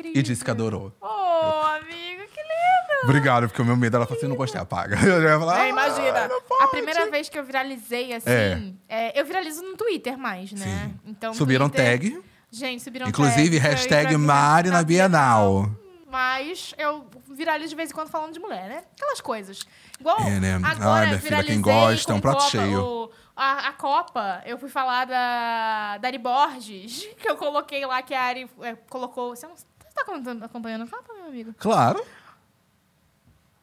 [0.00, 0.20] Incrível.
[0.20, 0.92] E disse que adorou.
[1.00, 3.04] Oh, amigo, que lindo!
[3.04, 4.96] Obrigado, porque o meu medo, ela falou assim, não gostei, apaga.
[5.04, 6.18] Eu ia falar, É, imagina.
[6.20, 8.78] "Ah, a pode." primeira vez que eu viralizei, assim.
[8.88, 10.64] é, eu viralizo no Twitter mais, né?
[10.66, 11.00] Sim.
[11.10, 12.22] Então, Subiram Twitter- tag.
[12.50, 13.68] Gente, subiram Inclusive, tag.
[13.70, 15.68] hashtag Mari na Bienal.
[16.08, 18.84] Mas eu viralizo de vez em quando falando de mulher, né?
[18.96, 19.60] Aquelas coisas.
[20.00, 20.54] Igual É, né?
[20.64, 22.80] agora Ai, minha filha, quem gosta, é um prato Copa, cheio.
[22.82, 28.14] o- a, a Copa, eu fui falar da Dari Borges, que eu coloquei lá, que
[28.14, 29.34] a Ari é, colocou...
[29.36, 29.54] Você não
[29.96, 30.02] tá
[30.46, 31.54] acompanhando- a Copa, meu amigo?
[31.58, 32.04] Claro.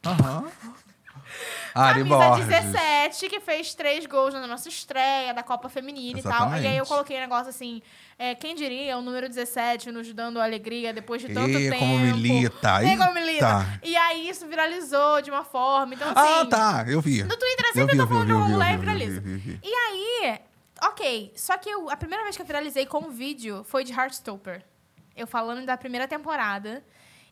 [0.06, 0.46] Aham.
[1.74, 2.48] Ari Camisa Borges.
[2.48, 6.32] 17, que fez três gols na nossa estreia da Copa Feminina e tal.
[6.32, 6.88] E aí eu Exatamente.
[6.90, 7.82] coloquei um negócio assim,
[8.20, 11.80] é, quem diria, o número 17 nos dando alegria depois de tanto Ê, tempo.
[11.80, 12.84] como milita.
[12.84, 13.80] Ê, como milita.
[13.82, 15.96] E aí isso viralizou de uma forma.
[15.96, 16.86] Então, assim, Ah, tá.
[16.88, 17.24] Eu vi.
[17.24, 18.78] no Twitter eu Eu sempre vi, tô eu vi, falando eu de uma mulher e
[18.78, 19.22] viraliza.
[19.22, 19.60] vi, vi.
[19.64, 20.40] E aí,
[20.84, 21.34] ok.
[21.36, 24.64] Só que eu- a primeira vez que eu viralizei com um vídeo foi de Heartstopper.
[25.16, 26.84] Eu falando da primeira temporada.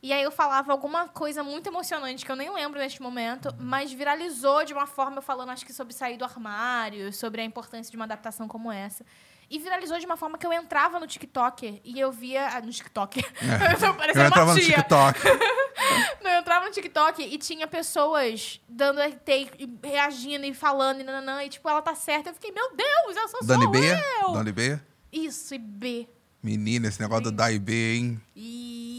[0.03, 3.93] E aí eu falava alguma coisa muito emocionante que eu nem lembro neste momento, mas
[3.93, 7.91] viralizou de uma forma eu falando, acho que sobre sair do armário, sobre a importância
[7.91, 9.05] de uma adaptação como essa.
[9.47, 12.47] E viralizou de uma forma que eu entrava no TikTok e eu via.
[12.47, 13.19] Ah, no TikTok.
[13.19, 13.23] É.
[13.67, 14.59] eu Eu entrava uma no.
[14.61, 15.19] TikTok.
[16.23, 19.29] Não, eu entrava no TikTok e tinha pessoas dando RT
[19.59, 21.43] e reagindo e falando e nananã.
[21.43, 22.29] E tipo, ela tá certa.
[22.29, 23.79] Eu fiquei, meu Deus, essa sou Dani B?
[24.21, 24.31] eu.
[24.31, 24.79] Dani B?
[25.11, 26.07] Isso, e B.
[26.41, 28.21] Menina, esse negócio do Dai B, hein?
[28.35, 28.91] E.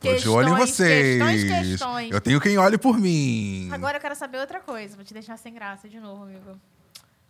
[0.00, 1.22] Tô de olho em vocês.
[1.22, 2.10] Questões, questões.
[2.12, 3.68] Eu tenho quem olhe por mim.
[3.72, 4.96] Agora eu quero saber outra coisa.
[4.96, 6.58] Vou te deixar sem graça de novo, amigo.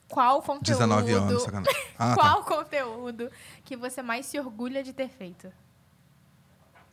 [0.08, 0.64] Qual conteúdo.
[0.64, 1.74] 19 anos, sacanagem.
[1.96, 2.20] Ah, tá.
[2.20, 3.30] qual conteúdo
[3.64, 5.50] que você mais se orgulha de ter feito?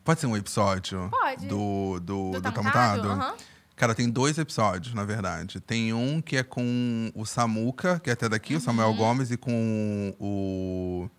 [0.03, 1.09] Pode ser um episódio?
[1.09, 1.47] Pode.
[1.47, 3.35] Do, do, do, Tá Tá.
[3.75, 5.59] Cara, tem dois episódios, na verdade.
[5.59, 8.61] Tem um que é com o Samuca, que é até daqui, o Uhum.
[8.61, 11.09] Samuel Gomes, e com o,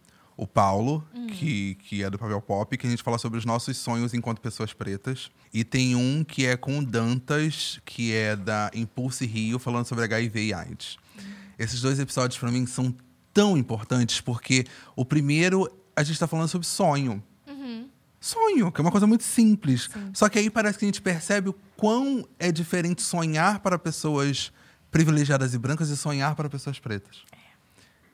[0.42, 1.26] o Paulo, Uhum.
[1.28, 4.40] que, que é do Papel Pop, que a gente fala sobre os nossos sonhos enquanto
[4.40, 5.30] pessoas pretas.
[5.54, 10.04] E tem um que é com o Dantas, que é da Impulse Rio, falando sobre
[10.04, 10.96] HIV e AIDS.
[11.16, 11.24] Uhum.
[11.58, 12.94] Esses dois episódios, pra mim, são
[13.32, 14.64] tão importantes, porque
[14.96, 17.88] o primeiro, a gente tá falando sobre sonho Uhum.
[18.20, 19.88] sonho, que é uma coisa muito simples.
[20.12, 24.52] Só que aí parece que a gente percebe o quão é diferente sonhar para pessoas
[24.90, 27.22] privilegiadas e brancas e sonhar para pessoas pretas.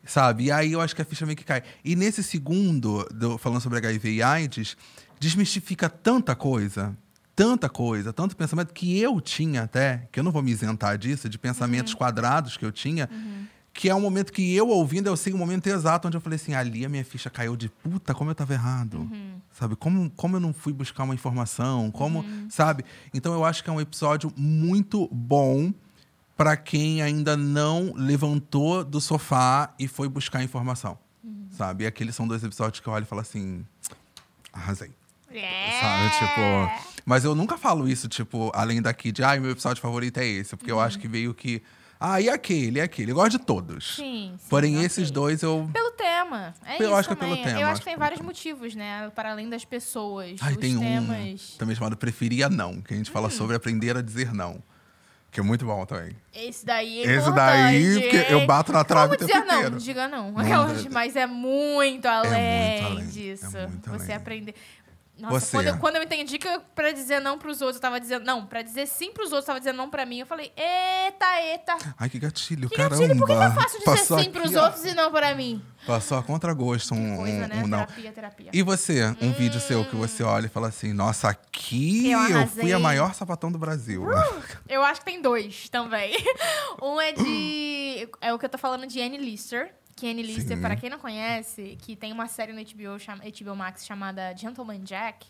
[0.09, 0.45] Sabe?
[0.45, 1.63] E aí eu acho que a ficha meio que cai.
[1.85, 4.75] E nesse segundo, do- falando sobre HIV e AIDS,
[5.21, 6.97] desmistifica tanta coisa,
[7.37, 11.29] tanta coisa, tanto pensamento que eu tinha até, que eu não vou me isentar disso,
[11.29, 13.09] de pensamentos quadrados que eu tinha,
[13.75, 16.37] que é um momento que eu ouvindo, eu sei o momento exato onde eu falei
[16.37, 19.09] assim, ali a minha ficha caiu de puta, como eu tava errado.
[19.53, 19.77] Sabe?
[19.77, 22.85] Como, como eu não fui buscar uma informação, como, sabe?
[23.13, 25.73] Então eu acho que é um episódio muito bom
[26.39, 30.97] para quem ainda não levantou do sofá e foi buscar informação.
[31.51, 31.82] Sabe?
[31.82, 33.66] E aqueles são dois episódios que eu olho e falo assim,
[34.53, 34.93] arrasei.
[35.34, 35.80] É.
[35.80, 36.11] Sabe?
[36.18, 37.01] Tipo.
[37.05, 40.55] Mas eu nunca falo isso, tipo, além daqui de, ai, meu episódio favorito é esse.
[40.57, 41.61] Porque eu acho que veio que.
[41.99, 43.11] Ah, e aquele, e aquele.
[43.11, 43.97] Eu gosto de todos.
[43.97, 45.68] Sim, sim, Porém, esses dois eu.
[45.72, 46.55] Pelo tema.
[46.64, 47.34] É Eu acho que é também.
[47.34, 49.11] pelo tema, Eu acho acho que tem vários motivos, né?
[49.16, 50.39] Para além das pessoas.
[50.41, 51.57] Ai, tem um temas.
[51.59, 53.12] também chamado Preferia Não, que a gente Hum.
[53.12, 54.62] fala sobre aprender a dizer não.
[55.31, 56.16] Que é muito bom também.
[56.35, 59.57] Esse daí é Esse daí, porque eu bato na trave o tempo dizer não?
[59.59, 59.76] inteiro.
[59.79, 60.33] Diga não.
[60.33, 63.45] Não, Aquelas, é- mas é muito além, além, é disso.
[63.68, 64.16] muito Você além.
[64.16, 64.55] aprender.
[65.19, 65.57] Nossa, Você.
[65.57, 68.25] Quando, eu, quando eu entendi que eu, pra dizer não pros outros, eu tava dizendo.
[68.25, 70.21] Não, pra dizer sim pros outros, eu tava dizendo não pra mim.
[70.21, 71.77] Eu falei, eita, eita.
[71.99, 72.99] Ai, que gatilho, Que caramba.
[73.09, 74.64] gatilho, por que que é fácil dizer sim pros ó.
[74.66, 75.61] outros e não pra mim?
[75.87, 77.62] Passou a contragosto um, Coisa, um- né?
[77.64, 77.79] um não.
[77.79, 78.51] Terapia, terapia.
[78.53, 82.47] E você, um vídeo seu que você olha e fala assim: Nossa, aqui Eu eu,
[82.47, 84.05] fui a maior sapatão do Brasil.
[84.69, 86.14] Eu acho que tem dois também.
[86.83, 88.09] um é de.
[88.21, 89.75] É o que eu tô falando de Annie Lister.
[89.99, 90.62] Que Annie Lister, Sim.
[90.62, 94.84] para quem não conhece, que tem uma série no HBO, chama, HBO Max chamada Gentleman
[94.84, 95.26] Jack.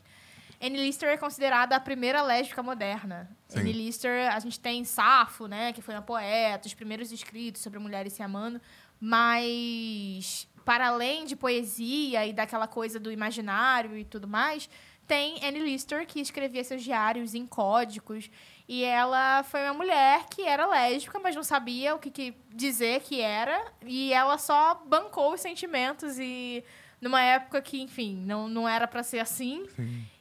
[0.60, 3.30] Annie Lister é considerada a primeira lésbica moderna.
[3.48, 3.60] Sim.
[3.60, 5.72] Annie Lister, a gente tem Safo, né?
[5.72, 8.60] Que foi uma poeta, os primeiros escritos sobre mulheres se amando.
[9.00, 14.68] Mas, para além de poesia e daquela coisa do imaginário e tudo mais,
[15.06, 18.30] tem Annie Lister, que escrevia seus diários em códigos.
[18.68, 23.00] E ela foi uma mulher que era lésbica, mas não sabia o que, que dizer
[23.00, 23.64] que era.
[23.82, 26.62] E ela só bancou os sentimentos e...
[27.00, 29.64] Numa época que, enfim, não, não era pra ser assim.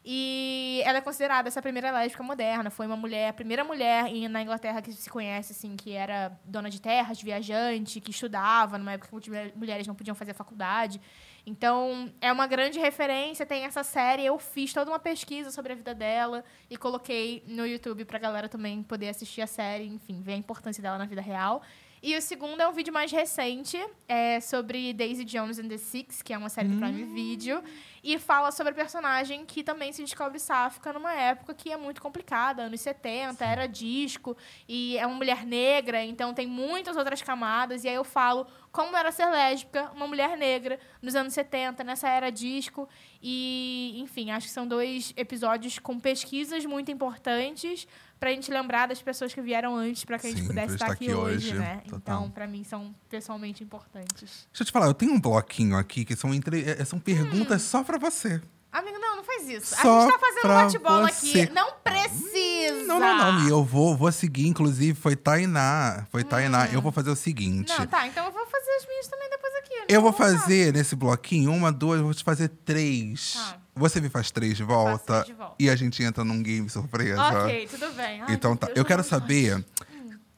[0.05, 2.69] E ela é considerada essa primeira lésbica moderna.
[2.69, 6.69] Foi uma mulher, a primeira mulher na Inglaterra que se conhece, assim, que era dona
[6.69, 11.01] de terras, viajante, que estudava, numa época que mulheres não podiam fazer faculdade.
[11.49, 14.25] Então, é uma grande referência, tem essa série.
[14.25, 18.49] Eu fiz toda uma pesquisa sobre a vida dela e coloquei no YouTube pra galera
[18.49, 21.61] também poder assistir a série, enfim, ver a importância dela na vida real.
[22.07, 23.77] E o segundo é um vídeo mais recente,
[24.07, 27.61] é sobre Daisy Jones and the Six, que é uma série do Prime Video,
[28.01, 32.01] e fala sobre a personagem que também se descobre sáfica numa época que é muito
[32.01, 34.37] complicada, anos 70, era disco,
[34.69, 38.95] e é uma mulher negra, então tem muitas outras camadas, e aí eu falo como
[38.95, 42.87] era ser lésbica, uma mulher negra, nos anos 70, nessa era disco,
[43.21, 47.85] e, enfim, acho que são dois episódios com pesquisas muito importantes
[48.19, 50.93] pra gente lembrar das pessoas que vieram antes, pra que a gente pudesse estar estar
[50.93, 51.81] aqui aqui hoje, hoje, né?
[51.87, 52.19] total.
[52.19, 54.47] Então, pra mim, são pessoalmente importantes.
[54.51, 56.63] Deixa eu te falar, eu tenho um bloquinho aqui que são, entre...
[56.69, 58.41] é, são perguntas só pra você.
[58.71, 59.75] Amigo, não, não faz isso.
[59.75, 61.49] Só a gente tá fazendo bate-bola aqui.
[61.51, 62.83] Não precisa.
[62.83, 63.47] Não, não, não.
[63.47, 66.05] E eu vou, vou seguir, inclusive, foi Tainá.
[66.11, 66.67] Foi Tainá.
[66.67, 67.73] Eu vou fazer o seguinte.
[67.77, 69.46] Não, tá, então eu vou fazer as minhas também depois?
[69.87, 73.33] Eu vou fazer nesse bloquinho uma, duas, vou te fazer três.
[73.33, 73.57] Tá.
[73.75, 75.55] Você me faz três de volta, de volta.
[75.59, 77.21] e a gente entra num game surpresa.
[77.21, 78.21] Ok, tudo bem.
[78.21, 78.65] Ai, então tá.
[78.67, 79.63] Deus, Eu quero saber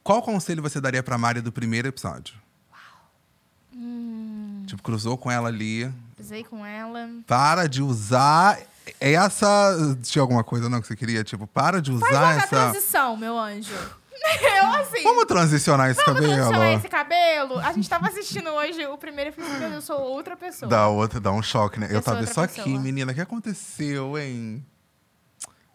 [0.04, 2.34] qual conselho você daria pra Mari do primeiro episódio?
[3.74, 4.64] Hum.
[4.66, 5.90] Tipo, cruzou com ela ali.
[6.16, 7.08] Pisei com ela.
[7.26, 8.58] Para de usar
[9.00, 9.96] É essa.
[10.02, 11.22] Tinha alguma coisa não que você queria?
[11.24, 12.48] Tipo, para de usar Faz essa.
[12.48, 13.72] transição, meu anjo.
[14.60, 15.02] Eu, assim...
[15.02, 16.34] Vamos transicionar esse Vamos cabelo?
[16.34, 17.58] transicionar esse cabelo?
[17.58, 20.68] A gente tava assistindo hoje o primeiro filme eu sou outra pessoa.
[20.68, 21.86] Dá outra, dá um choque, né?
[21.90, 23.12] Eu, Eu tava isso aqui, menina.
[23.12, 24.64] O que aconteceu, hein?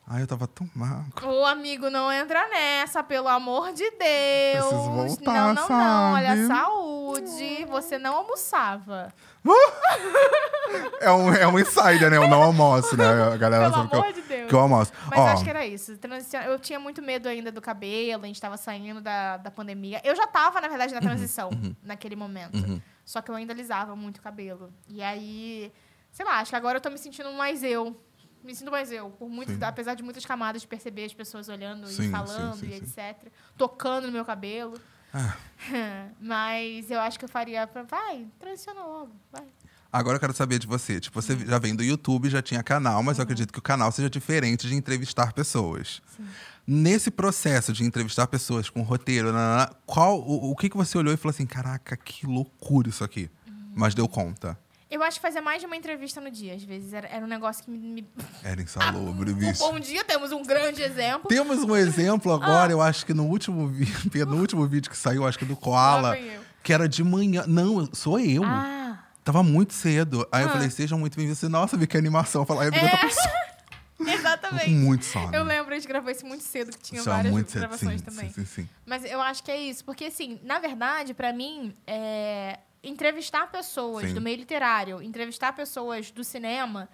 [0.08, 1.04] Ai, eu tava tão mal.
[1.24, 4.68] Ô, amigo, não entra nessa, pelo amor de Deus.
[4.68, 6.14] Preciso voltar, não, não, não.
[6.14, 6.48] Olha, sabe?
[6.48, 7.66] saúde.
[7.66, 9.12] Você não almoçava.
[11.00, 12.18] É um, é um insider, né?
[12.18, 13.06] Eu não almoço, né?
[13.06, 14.50] A galera Pelo sabe que eu, amor de Deus.
[14.50, 14.92] que eu almoço.
[15.10, 15.98] Mas Ó, acho que era isso.
[15.98, 20.02] Transição- Eu tinha muito medo ainda do cabelo, a gente tava saindo da, da pandemia.
[20.04, 21.50] Eu já tava, na verdade, na Uhum, transição,
[21.84, 22.82] naquele momento.
[23.04, 24.72] Só que eu ainda alisava muito o cabelo.
[24.90, 25.72] E aí,
[26.12, 27.96] sei lá, acho que agora eu tô me sentindo mais eu.
[28.46, 29.10] Me sinto mais eu.
[29.10, 29.60] Por muito, Sim.
[29.64, 32.88] apesar de muitas camadas de perceber as pessoas olhando Sim, e falando sim, sim, e
[32.88, 33.02] sim.
[33.02, 33.32] etc.
[33.58, 34.80] Tocando no meu cabelo.
[35.14, 35.36] Ah.
[36.20, 37.66] Mas eu acho que eu faria.
[37.68, 39.12] pra- Vai, transiciona logo.
[39.32, 39.44] Vai.
[39.92, 41.00] Agora eu quero saber de você.
[41.00, 43.90] Tipo, você já vem do YouTube, já tinha canal, mas eu acredito que o canal
[43.94, 46.02] seja diferente de entrevistar pessoas.
[46.68, 49.30] Nesse processo de entrevistar pessoas com roteiro,
[49.86, 53.30] qual, o, o que, que você olhou e falou assim: caraca, que loucura isso aqui?
[53.74, 54.60] Mas deu conta.
[54.96, 56.94] Eu acho que fazia mais de uma entrevista no dia, às vezes.
[56.94, 57.78] Era, era um negócio que me.
[57.78, 58.08] me...
[58.42, 59.60] Era insalubre, O bicho.
[59.60, 61.28] Bom Dia, temos um grande exemplo.
[61.28, 65.38] Temos um exemplo agora, eu acho que no último vídeo, penúltimo vídeo que saiu, acho
[65.38, 66.42] que do Koala, eu.
[66.64, 67.44] que era de manhã.
[67.46, 68.42] Não, sou eu.
[68.46, 70.26] Ah, Tava muito cedo.
[70.32, 70.54] Aí eu Ah.
[70.54, 71.42] falei, sejam muito bem-vindos.
[71.44, 72.44] Nossa, vi que animação.
[72.44, 72.80] Eu falei, eu com
[73.10, 73.34] sono.
[73.98, 74.70] Tô com exatamente.
[74.70, 75.36] muito sono.
[75.36, 77.62] Eu lembro, a gente gravou isso muito cedo, que tinha Isso é várias muito cedo,
[77.62, 78.30] gravações sim, também.
[78.30, 78.70] Sim, sim, sim.
[78.86, 84.08] Mas eu acho que é isso, porque assim, na verdade, pra mim, é, entrevistar pessoas
[84.08, 84.14] Sim.
[84.14, 86.88] do meio literário, entrevistar pessoas do cinema,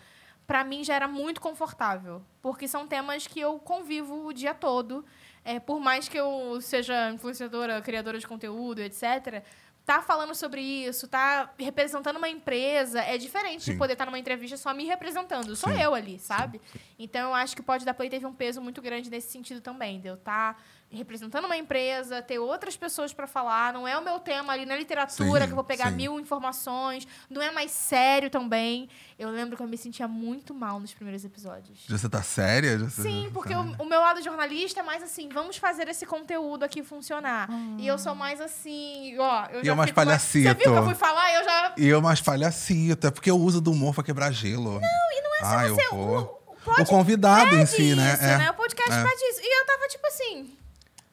[0.47, 5.05] pra mim já era muito confortável, porque são temas que eu convivo o dia todo.
[5.43, 9.43] É, por mais que eu seja influenciadora, criadora de conteúdo, etc.,
[9.85, 13.71] tá falando sobre isso, tá representando uma empresa, é diferente Sim.
[13.71, 15.55] de poder estar numa entrevista só me representando.
[15.55, 15.81] Sou Sim.
[15.81, 16.61] eu ali, sabe?
[16.99, 19.59] Então eu acho que o Pod da Play teve um peso muito grande nesse sentido
[19.59, 20.61] também, de eu estar
[20.91, 24.75] representando uma empresa, ter outras pessoas para falar, não é o meu tema ali na
[24.75, 25.95] literatura Sim, que eu vou pegar sim.
[25.95, 28.89] mil informações, não é mais sério também.
[29.17, 31.79] Eu lembro que eu me sentia muito mal nos primeiros episódios.
[31.87, 32.77] Já você tá séria?
[32.77, 33.75] Já Sim, porque Sério?
[33.79, 37.47] o, o meu lado jornalista é mais assim, vamos fazer esse conteúdo aqui funcionar.
[37.77, 39.45] E eu sou mais assim, ó.
[39.51, 40.75] Eu E já eu mais fico mais- Você viu que palhacito.
[40.77, 41.33] eu fui falar?
[41.35, 41.73] Eu já.
[41.77, 43.07] E eu mais palhacito.
[43.07, 44.79] É porque eu uso do humor pra quebrar gelo.
[44.79, 46.41] Não, e não é Se eu você- vou.
[46.65, 48.13] o, o convidado em si, né?
[48.15, 48.37] isso, É.
[48.39, 48.51] né?
[48.51, 49.03] O podcast É.
[49.03, 49.39] pede isso.
[49.41, 50.57] E eu tava tipo assim.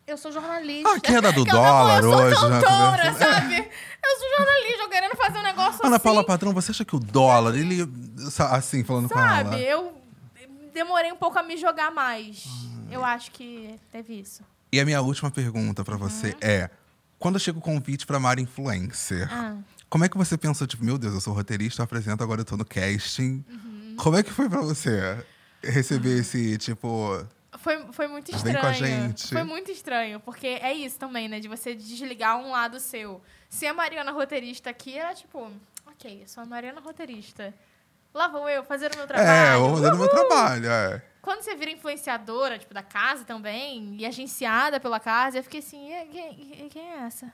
[0.09, 0.88] Eu sou jornalista.
[0.88, 3.56] Ah, a queda do Que eu não- dólar eu sou hoje, cantora, sabe?
[3.59, 6.02] Eu sou jornalista, eu querendo fazer um negócio Ana assim.
[6.02, 7.86] Paula Patrão, você acha que o dólar, ele.
[8.50, 9.28] Assim, falando com ela.
[9.44, 9.62] Sabe?
[9.62, 9.92] Eu
[10.72, 12.44] demorei um pouco a me jogar mais.
[12.90, 14.42] Eu acho que teve isso.
[14.72, 16.70] E a minha última pergunta pra você é:
[17.18, 19.56] quando chega o convite pra Mara Influencer, Ah.
[19.90, 22.44] como é que você pensou, tipo, meu Deus, eu sou roteirista, eu apresento, agora eu
[22.46, 23.44] tô no casting.
[23.98, 25.22] Como é que foi pra você
[25.62, 27.26] receber esse, tipo.
[27.59, 28.61] Foi, foi muito Vem estranho.
[28.61, 29.28] com a gente.
[29.28, 31.40] Foi muito estranho, porque é isso também, né?
[31.40, 33.20] De você desligar um lado seu.
[33.48, 35.50] Se a Mariana roteirista aqui era tipo,
[35.86, 37.52] ok, eu sou a Mariana roteirista.
[38.14, 39.28] Lá vou eu fazer o meu trabalho.
[39.28, 41.02] É, eu vou fazer o meu trabalho, é.
[41.20, 45.92] Quando você vira influenciadora, tipo, da casa também, e agenciada pela casa, eu fiquei assim,
[45.92, 47.30] e, quem, e quem é essa?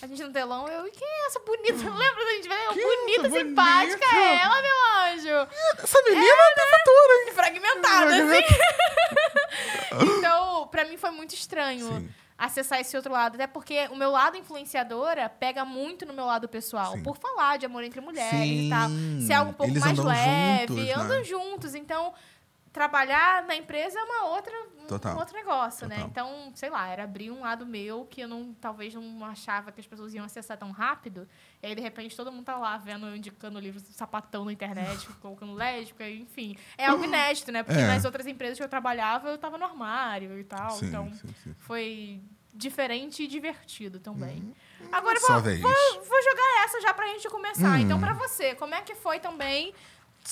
[0.00, 1.72] A gente no telão, eu, e quem é essa bonita?
[1.90, 2.64] Lembra da gente ver?
[2.66, 4.16] Eu, Que bonita, simpática, bonita?
[4.16, 4.76] é ela, meu
[5.12, 5.48] anjo.
[5.82, 7.32] Essa menina tem futuro, hein?
[7.34, 8.44] Fragmentada, assim.
[10.18, 12.08] então, pra mim foi muito estranho Sim.
[12.36, 13.34] acessar esse outro lado.
[13.34, 16.92] Até porque o meu lado influenciadora pega muito no meu lado pessoal.
[16.92, 17.02] Sim.
[17.02, 18.66] Por falar de amor entre mulheres Sim.
[18.66, 18.88] e tal.
[19.26, 20.66] Ser algo um pouco Eles mais andam leve.
[20.68, 20.92] juntos, né?
[20.94, 21.74] andam juntos.
[21.74, 22.14] Então,
[22.78, 25.16] trabalhar na empresa é uma outra, um- Total.
[25.18, 25.96] outro negócio, né?
[25.96, 26.08] Total.
[26.10, 29.80] Então, sei lá, era abrir um lado meu que eu não, talvez não achava que
[29.80, 31.28] as pessoas iam acessar tão rápido.
[31.60, 35.54] E aí, de repente, todo mundo tá lá vendo, indicando livros sapatão na internet, colocando
[35.54, 36.56] lésbica, enfim.
[36.78, 37.64] É algo inédito, né?
[37.64, 37.86] Porque É.
[37.86, 40.70] nas outras empresas que eu trabalhava, eu tava no armário e tal.
[40.70, 41.54] Sim, então, sim, sim.
[41.58, 42.22] foi
[42.54, 44.54] diferente e divertido também.
[44.92, 47.76] Agora, eu Sua vou, vou, vou jogar essa já pra gente começar.
[47.76, 47.80] Hum.
[47.80, 49.74] Então, pra você, como é que foi também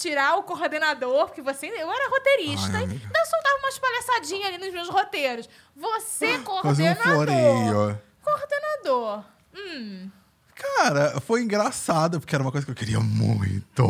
[0.01, 1.27] tirar o coordenador?
[1.27, 5.49] Porque você, eu era roteirista Ai, e soltava umas palhaçadinhas ali nos meus roteiros.
[5.75, 7.99] Você, Fazer um coordenador.
[8.23, 9.25] coordenador.
[9.55, 10.11] Hum.
[10.55, 13.85] Cara, foi engraçado, porque era uma coisa que eu queria muito.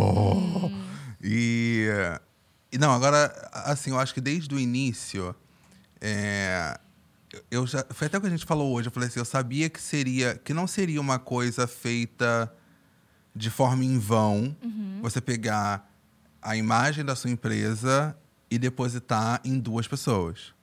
[1.23, 1.89] E,
[2.73, 2.79] e.
[2.79, 5.35] Não, agora, assim, eu acho que desde o início.
[6.01, 6.79] é,
[7.51, 7.85] eu já.
[7.91, 8.89] Foi até o que a gente falou hoje.
[8.89, 10.37] Eu falei assim, eu sabia que seria.
[10.43, 12.53] Que não seria uma coisa feita
[13.35, 14.57] de forma em vão.
[15.03, 15.89] Você pegar
[16.47, 18.17] a imagem da sua empresa
[18.49, 20.55] e depositar em duas pessoas.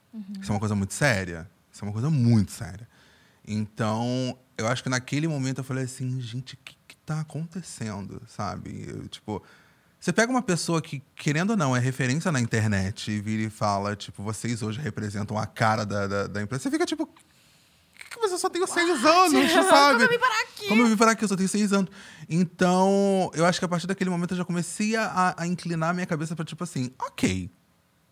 [0.41, 1.49] Isso é uma coisa muito séria.
[1.71, 2.88] Isso é uma coisa muito séria.
[3.45, 8.21] Então, eu acho que naquele momento eu falei assim, gente, o que, que tá acontecendo,
[8.27, 8.86] sabe?
[8.88, 9.43] Eu, tipo,
[9.99, 13.49] Você pega uma pessoa que, querendo ou não, é referência na internet e vira e
[13.49, 16.63] fala, tipo, vocês hoje representam a cara da, da, da empresa.
[16.63, 17.09] Você fica tipo,
[18.34, 19.93] você só tem seis anos, sabe?
[19.93, 20.67] Como eu vim parar aqui?
[20.67, 21.89] Como eu vim parar aqui, eu só tenho seis anos.
[22.29, 25.93] Então, eu acho que a partir daquele momento eu já comecei a, a inclinar a
[25.93, 27.49] minha cabeça pra, tipo assim, ok,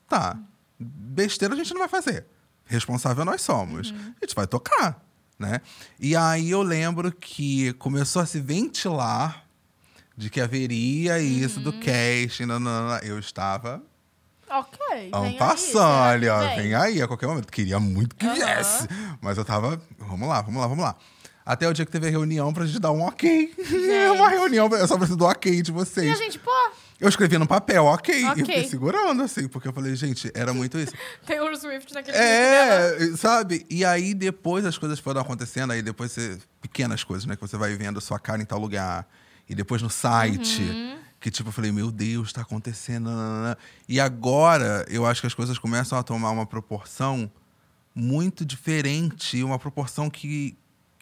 [0.07, 0.37] tá,
[0.79, 2.25] besteira a gente não vai fazer.
[2.65, 3.93] Responsável nós somos.
[3.93, 5.03] A gente vai tocar,
[5.37, 5.61] né?
[5.99, 9.45] E aí eu lembro que começou a se ventilar
[10.15, 12.99] de que haveria isso do casting, nanana.
[13.03, 13.81] eu estava
[14.51, 15.09] Ok.
[15.11, 16.39] Vamos vem passando, aí, ó.
[16.39, 16.55] vem.
[16.57, 17.51] Vem aí a qualquer momento.
[17.51, 18.87] Queria muito que viesse.
[19.21, 19.81] Mas eu tava.
[19.97, 20.95] Vamos lá, vamos lá, vamos lá.
[21.45, 23.53] Até o dia que teve a reunião pra gente dar um ok.
[24.15, 26.11] Uma reunião, eu só preciso do ok de E vocês.
[26.11, 26.51] a gente, pô,
[26.99, 28.21] Eu escrevi no papel, ok.
[28.21, 28.45] E Ok.
[28.45, 30.93] fiquei segurando, assim, porque eu falei, gente, era muito isso.
[31.25, 33.13] Taylor Swift naquele vídeo dela.
[33.13, 33.65] É, sabe?
[33.69, 36.37] E aí depois as coisas foram acontecendo, aí depois você.
[36.61, 37.35] Pequenas coisas, né?
[37.35, 39.07] Que você vai vendo a sua cara em tal lugar.
[39.49, 40.61] E depois no site.
[40.61, 40.97] Uhum.
[41.21, 43.09] Que tipo, eu falei, meu Deus, tá acontecendo.
[43.87, 47.31] E agora eu acho que as coisas começam a tomar uma proporção
[47.93, 49.43] muito diferente.
[49.43, 50.57] Uma proporção que,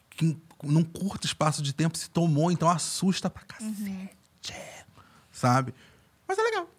[0.09, 4.53] que num curto espaço de tempo se tomou, então assusta pra cacete.
[5.32, 5.74] Sabe?
[6.28, 6.70] Mas é legal.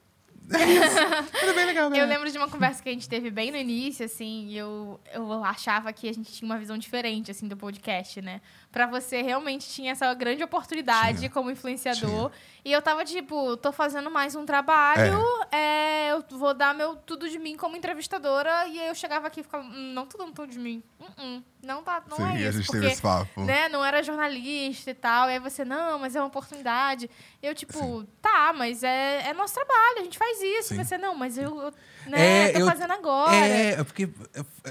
[1.43, 2.01] É é bem legal, né?
[2.01, 5.01] Eu lembro de uma conversa que a gente teve bem no início, assim, e eu,
[5.15, 8.41] eu achava que a gente tinha uma visão diferente, assim, do podcast, né?
[8.73, 11.31] Pra você, realmente tinha essa grande oportunidade Tinha.
[11.31, 12.31] como influenciador.
[12.65, 15.19] E eu tava, tipo, tô fazendo mais um trabalho,
[15.51, 19.41] é, eu vou dar meu tudo de mim como entrevistadora, e aí eu chegava aqui
[19.41, 20.83] e ficava, "Hum, não tô dando tudo de mim.
[21.01, 22.59] Uh-uh, não tá, não Sim, é a isso.
[22.59, 23.41] gente porque, teve esse papo.
[23.45, 25.29] né, não era jornalista e tal.
[25.29, 27.11] E aí você, não, mas é uma oportunidade.
[27.43, 28.07] Eu, tipo, Sim.
[28.23, 30.69] tá, mas é, é nosso trabalho, a gente faz isso.
[30.69, 30.81] Sim.
[30.81, 31.73] E você, não, mas eu, eu,
[32.07, 33.35] né, É, tô eu- fazendo agora.
[33.35, 34.09] É, é porque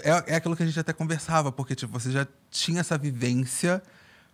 [0.03, 3.81] é, é aquilo que a gente até conversava, porque tipo, você já tinha essa vivência.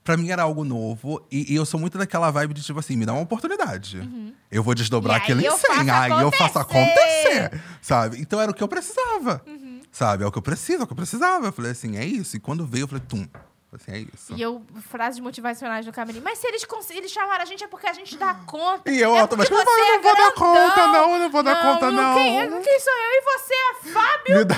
[0.03, 1.25] Pra mim era algo novo.
[1.31, 4.07] E, e eu sou muito daquela vibe de, tipo assim, me dá uma oportunidade.
[4.51, 5.39] Eu vou desdobrar Uhum.
[5.41, 5.67] E 100.
[5.67, 7.37] faço Aí eu faço acontecer.
[7.39, 7.61] acontecer.
[7.81, 8.19] Sabe?
[8.21, 9.41] Então era o que eu precisava.
[9.47, 9.81] Uhum.
[9.91, 10.23] Sabe?
[10.23, 11.47] É o que eu preciso, é o que eu precisava.
[11.47, 12.35] Eu falei assim, é isso.
[12.37, 13.27] E quando veio, eu falei, tum.
[13.71, 14.33] Eu assim, é isso.
[14.33, 16.21] E eu, frases motivacionais no camarim.
[16.21, 18.89] Mas se eles, cons- eles chamaram a gente é porque a gente dá conta.
[18.89, 20.69] E eu é automaticamente porque falo, você não vou dar é grandão.
[20.69, 22.15] conta, não, eu não vou dar conta, não.
[22.15, 23.09] Quem, quem sou eu?
[23.11, 24.55] E você é Fábio Me dá,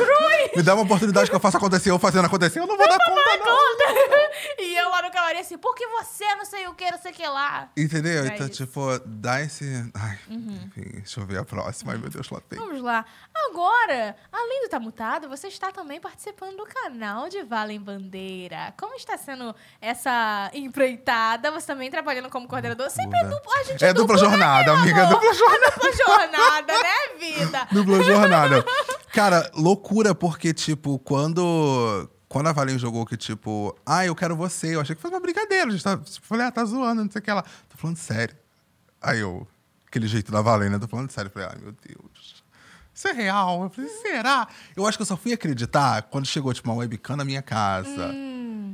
[0.55, 2.97] me dá uma oportunidade que eu faça acontecer, eu fazendo acontecer, eu não vou dar
[2.99, 3.45] conta, não.
[3.45, 4.27] conta.
[4.59, 7.13] E eu lá no camarim assim, porque você não sei o que, não sei o
[7.13, 7.69] que lá.
[7.75, 8.23] Entendeu?
[8.23, 8.63] É então, isso.
[8.63, 8.67] Uhum.
[8.67, 9.65] tipo, dá esse.
[9.95, 11.93] Ai, enfim, deixa eu ver a próxima.
[11.93, 12.59] Ai, meu Deus, lá tem.
[12.59, 13.03] Vamos lá.
[13.47, 18.73] Agora, além do Tá Mutado, você está também participando do canal de Valem Bandeira.
[18.77, 21.51] Como está sendo essa empreitada?
[21.51, 22.89] Você também trabalhando como coordenador?
[22.89, 25.15] Sempre é dupla, a gente É dupla jornada, meu amiga, amor?
[25.15, 25.71] dupla jornada.
[25.75, 27.67] Dupla jornada, né, vida?
[27.71, 28.65] Dupla jornada.
[29.13, 32.09] Cara, loucura, porque, tipo, quando.
[32.29, 35.19] Quando a Valen jogou que, tipo, ah, eu quero você, eu achei que foi uma
[35.19, 35.67] brincadeira.
[35.67, 37.41] A gente tá, tipo, falei, ah, tá zoando, não sei o que lá.
[37.41, 38.35] Tô falando sério.
[39.01, 39.47] Aí eu,
[39.87, 40.77] aquele jeito da Valen, né?
[40.77, 41.29] Tô falando sério.
[41.29, 42.43] Eu falei, ai, meu Deus.
[42.93, 43.63] Isso é real?
[43.63, 44.45] Eu falei, será?
[44.75, 48.11] Eu acho que eu só fui acreditar quando chegou, tipo, uma webcam na minha casa.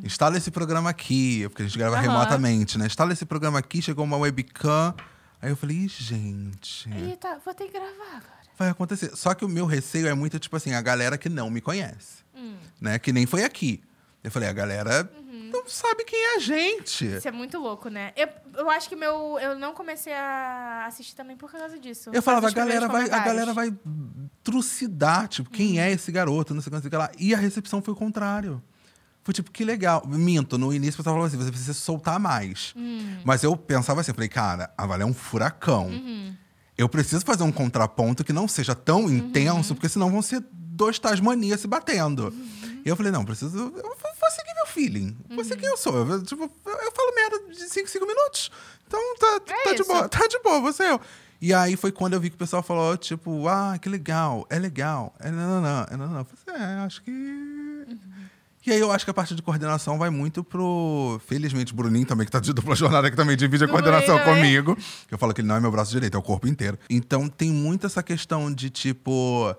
[0.04, 2.02] Instala esse programa aqui, porque a gente grava Aham.
[2.04, 2.86] remotamente, né?
[2.86, 4.94] Instala esse programa aqui, chegou uma webcam.
[5.42, 8.44] Aí eu falei, "Ih, gente Eita, vou ter que gravar agora.
[8.58, 9.16] vai acontecer.
[9.16, 12.24] Só que o meu receio é muito, tipo assim, a galera que não me conhece.
[12.36, 12.56] Hum.
[12.82, 13.00] Né?
[13.00, 13.82] Que nem foi aqui.
[14.24, 15.50] Eu falei, a galera Uhum.
[15.52, 17.06] não sabe quem é a gente.
[17.18, 18.14] Isso é muito louco, né?
[18.16, 22.10] Eu, eu acho que meu, eu não comecei a assistir também por causa disso.
[22.14, 23.26] Eu falava, a primeiros galera, vai, a comentários.
[23.26, 23.74] galera vai
[24.44, 27.12] trucidar, tipo, quem é esse garoto, não sei o que, não sei o que lá.
[27.20, 28.62] E a recepção foi o contrário.
[29.24, 30.04] Foi tipo, que legal.
[30.06, 32.74] Minto, no início eu falava assim, você precisa soltar mais.
[32.76, 33.18] Hum.
[33.24, 35.88] Mas eu pensava assim, eu falei, cara, a Vale é um furacão.
[35.88, 36.36] Uhum.
[36.78, 39.12] Eu preciso fazer um contraponto que não seja tão Uhum.
[39.12, 42.26] intenso, porque senão vão ser dois Tasmanias se batendo.
[42.30, 42.82] Uhum.
[42.86, 43.58] E eu falei, não, preciso.
[43.58, 45.16] Eu vou, seguir meu feeling.
[45.30, 45.96] Vou ser quem eu sou.
[46.06, 48.52] Eu, tipo, eu, falo merda de 5, 5 minutos.
[48.88, 51.00] Então tá, É tá de boa, tá de boa, você eu.
[51.40, 54.58] E aí foi quando eu vi que o pessoal falou, tipo, ah, que legal, é
[54.58, 56.20] legal, é não, é não, não.
[56.20, 57.12] Eu falei, é, acho que.
[57.12, 58.00] Uhum.
[58.66, 61.20] E aí eu acho que a parte de coordenação vai muito pro.
[61.28, 64.36] Felizmente, o Bruninho também, que tá de dupla jornada, que também divide a coordenação Bruninho,
[64.36, 64.42] né?
[64.42, 64.78] comigo.
[65.12, 66.78] Eu falo que ele não é meu braço direito, é o corpo inteiro.
[66.90, 69.54] Então tem muito essa questão de, tipo,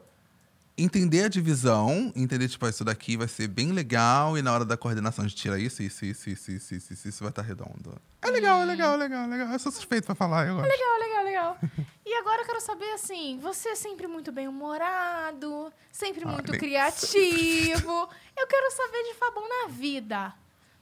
[0.77, 4.65] entender a divisão, entender, tipo, ah, isso daqui vai ser bem legal, e na hora
[4.65, 7.43] da coordenação a gente tira isso, isso, isso, isso, isso, isso, isso, isso vai estar
[7.43, 7.97] redondo.
[8.21, 9.49] É legal, é legal, é legal, é legal.
[9.49, 10.69] Eu sou suspeito pra falar, eu gosto.
[10.69, 11.59] Legal, legal, legal.
[12.07, 18.09] E agora eu quero saber, assim, você é sempre muito bem-humorado, sempre Ah, muito criativo.
[18.37, 20.35] Eu quero saber de Fabão na vida.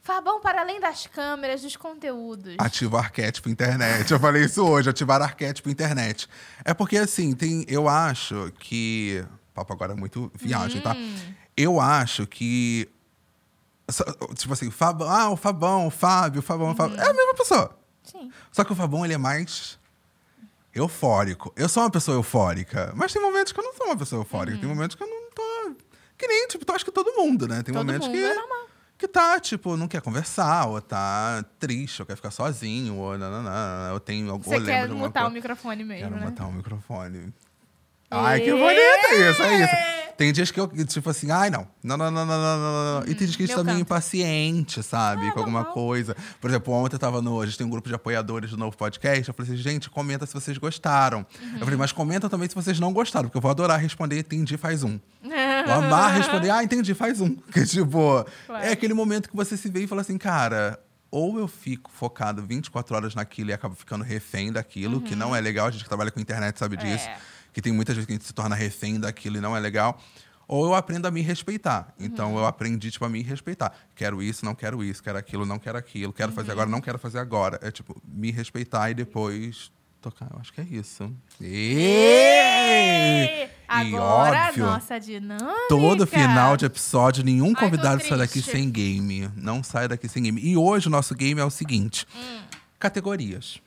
[0.02, 2.56] Fabão para além das câmeras, dos conteúdos.
[2.58, 4.10] Ativo arquétipo internet.
[4.10, 6.28] Eu falei isso hoje, ativar arquétipo internet.
[6.64, 7.64] É porque, assim, tem.
[7.68, 9.24] Eu acho que.
[9.54, 10.96] Papo agora é muito viagem, tá?
[11.56, 12.88] Eu acho que.
[14.36, 16.98] Tipo assim, Fabão, ah, o Fabão, o Fábio, o Fabão, o Fábio.
[16.98, 17.76] É a mesma pessoa.
[18.02, 18.30] Sim.
[18.50, 19.78] Só que o Fabão, ele é mais
[20.74, 21.52] eufórico.
[21.56, 24.58] Eu sou uma pessoa eufórica, mas tem momentos que eu não sou uma pessoa eufórica.
[24.58, 25.76] Tem momentos que eu não tô.
[26.16, 27.62] Que nem, tipo, tu acho que todo mundo, né?
[27.62, 28.16] Tem Todo momentos que.
[28.16, 28.34] é.
[28.96, 33.92] Que tá, tipo, não quer conversar, ou tá triste, ou quer ficar sozinho, ou nananã,
[33.92, 36.30] ou tem algum Você quer mutar o microfone mesmo, Quero né?
[36.30, 37.34] botar o microfone.
[38.12, 39.92] Ai, que bonito isso, é isso.
[40.16, 41.66] Tem dias que eu, tipo assim, ai, não.
[41.82, 43.02] Não, não, não, não, não, não, não.
[43.08, 45.28] E tem dias que a gente tá meio impaciente, sabe?
[45.28, 46.16] Ah, com alguma coisa.
[46.40, 47.40] Por exemplo, ontem eu tava no.
[47.40, 49.28] A gente tem um grupo de apoiadores do novo podcast.
[49.28, 51.26] Eu falei assim, gente, comenta se vocês gostaram.
[51.40, 51.52] Uhum.
[51.54, 54.56] Eu falei, mas comenta também se vocês não gostaram, porque eu vou adorar responder, entendi,
[54.56, 54.98] faz um.
[55.64, 57.34] Vou amar responder, ah, entendi, faz um.
[57.38, 58.26] Porque, tipo,
[58.60, 60.78] é aquele momento que você se vê e fala assim, cara.
[61.08, 65.40] Ou eu fico focado 24 horas naquilo e acabo ficando refém daquilo, que não é
[65.40, 65.66] legal.
[65.66, 67.06] A gente que trabalha com internet sabe disso.
[67.06, 67.16] É.
[67.52, 70.00] Que tem muitas vezes que a gente se torna refém daquilo e não é legal.
[70.48, 71.94] Ou eu aprendo a me respeitar.
[71.98, 73.72] Então eu aprendi, tipo, a me respeitar.
[73.94, 75.02] Quero isso, não quero isso.
[75.02, 76.12] Quero aquilo, não quero aquilo.
[76.12, 77.58] Quero fazer agora, não quero fazer agora.
[77.62, 80.28] É tipo, me respeitar e depois tocar.
[80.32, 81.10] Eu acho que é isso.
[81.40, 85.54] E, Agora, óbvio, nossa dinâmica.
[85.68, 89.30] Todo final de episódio, nenhum convidado sai daqui sem game.
[89.36, 90.40] Não sai daqui sem game.
[90.42, 92.06] E hoje o nosso game é o seguinte:
[92.78, 93.58] categorias.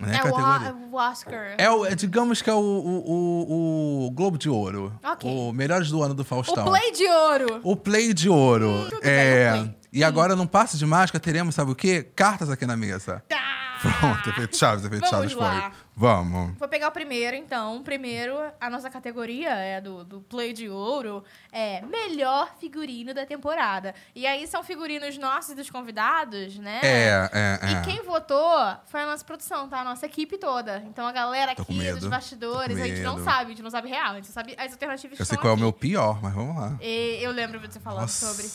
[0.00, 0.08] Né?
[0.08, 0.26] Hum.
[0.26, 0.76] É o, Categoria.
[0.90, 1.54] o Oscar.
[1.58, 4.92] É, o, é, digamos que é o, o, o, Globo de Ouro.
[5.04, 5.30] Ok.
[5.30, 6.64] O Melhores do Ano do Faustão.
[6.64, 7.60] O Play de Ouro.
[7.62, 8.88] O Play de Ouro.
[9.02, 9.80] é, bem, o Play.
[9.92, 12.06] E agora, num passo de mágica, teremos, sabe o quê?
[12.14, 13.22] Cartas aqui na mesa.
[13.28, 13.39] Tá.
[13.80, 15.70] Pronto, efeito Chaves, efeito Vamos Chaves lá.
[15.70, 15.80] foi.
[15.96, 16.58] Vamos.
[16.58, 17.82] Vou pegar o primeiro, então.
[17.82, 21.22] Primeiro, a nossa categoria é do, do Play de Ouro.
[21.52, 23.94] É melhor figurino da temporada.
[24.14, 26.80] E aí são figurinos nossos e dos convidados, né?
[26.82, 27.72] É, é, é.
[27.72, 28.54] E quem votou
[28.86, 29.80] foi a nossa produção, tá?
[29.80, 30.82] A nossa equipe toda.
[30.86, 31.94] Então a galera Tô aqui medo.
[31.96, 33.24] dos Tô bastidores, com a gente não medo.
[33.24, 35.42] sabe, a gente não sabe real, a gente sabe as alternativas que Eu sei estão
[35.42, 35.62] qual é o aqui.
[35.62, 36.76] meu pior, mas vamos lá.
[36.80, 38.46] E eu lembro de você falando sobre.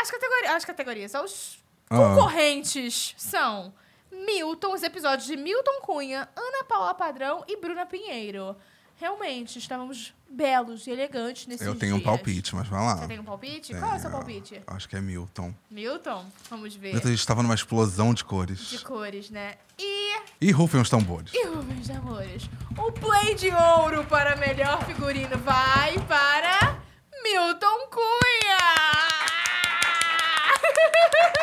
[0.00, 1.58] As categorias, as categorias, os
[1.90, 1.96] Ah.
[1.96, 3.72] concorrentes são
[4.24, 8.56] Milton, os episódios de Milton Cunha, Ana Paula Padrão e Bruna Pinheiro.
[8.98, 12.06] Realmente, estávamos belos e elegantes nesses Eu tenho um dias.
[12.08, 12.96] palpite, mas vai lá.
[12.96, 13.74] Você tem um palpite?
[13.74, 14.22] Qual é o seu Tenho.
[14.22, 14.62] palpite?
[14.66, 15.54] Acho que é Milton.
[15.70, 16.24] Milton?
[16.48, 16.92] Vamos ver.
[16.94, 18.58] Milton, a gente tava numa explosão de cores.
[18.58, 19.56] De cores, né?
[19.78, 20.16] E.
[20.40, 21.30] E rufem os tambores.
[21.34, 22.48] E meus amores,
[22.78, 26.80] o play de ouro para melhor figurino vai para
[27.22, 28.56] Milton Cunha!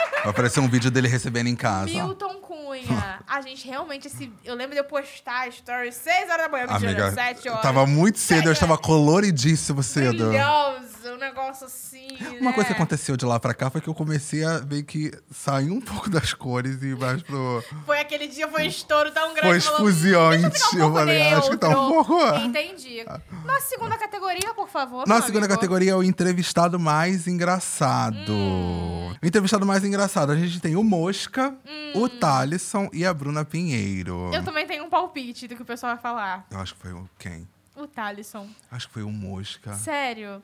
[0.24, 1.86] Vai aparecer um vídeo dele recebendo em casa.
[1.86, 3.20] Milton Cunha.
[3.28, 6.90] A gente realmente, esse, eu lembro de eu postar stories 6 horas da manhã, mentira,
[6.92, 7.62] Amiga, 7 horas.
[7.62, 10.30] tava muito cedo, eu estava coloridíssimo cedo.
[10.30, 12.08] Brilhoso, um negócio assim,
[12.40, 12.54] Uma né?
[12.54, 15.70] coisa que aconteceu de lá pra cá foi que eu comecei a ver que sair
[15.72, 17.64] um pouco das cores e ir mais pro.
[17.86, 19.62] Foi aquele dia, foi um estouro tão grande.
[19.62, 19.92] Foi.
[19.94, 23.04] "Hum, ficar um Eu falei, acho que tá um neutro." pouco- Entendi.
[23.46, 25.00] Nossa segunda categoria, por favor.
[25.08, 25.54] Nossa meu segunda amigo.
[25.60, 28.32] categoria é o entrevistado mais engraçado.
[28.32, 29.14] Hum.
[29.22, 31.56] O entrevistado mais engraçado, a gente tem o Mosca,
[31.96, 34.30] o Thalisson e a Bruna Pinheiro.
[34.30, 34.34] Hum.
[34.34, 36.46] Eu também tenho um palpite do que o pessoal vai falar.
[36.52, 37.48] Eu acho que foi o quem?
[37.76, 38.48] O Thalisson.
[38.72, 39.74] Acho que foi o Mosca.
[39.74, 40.42] Sério.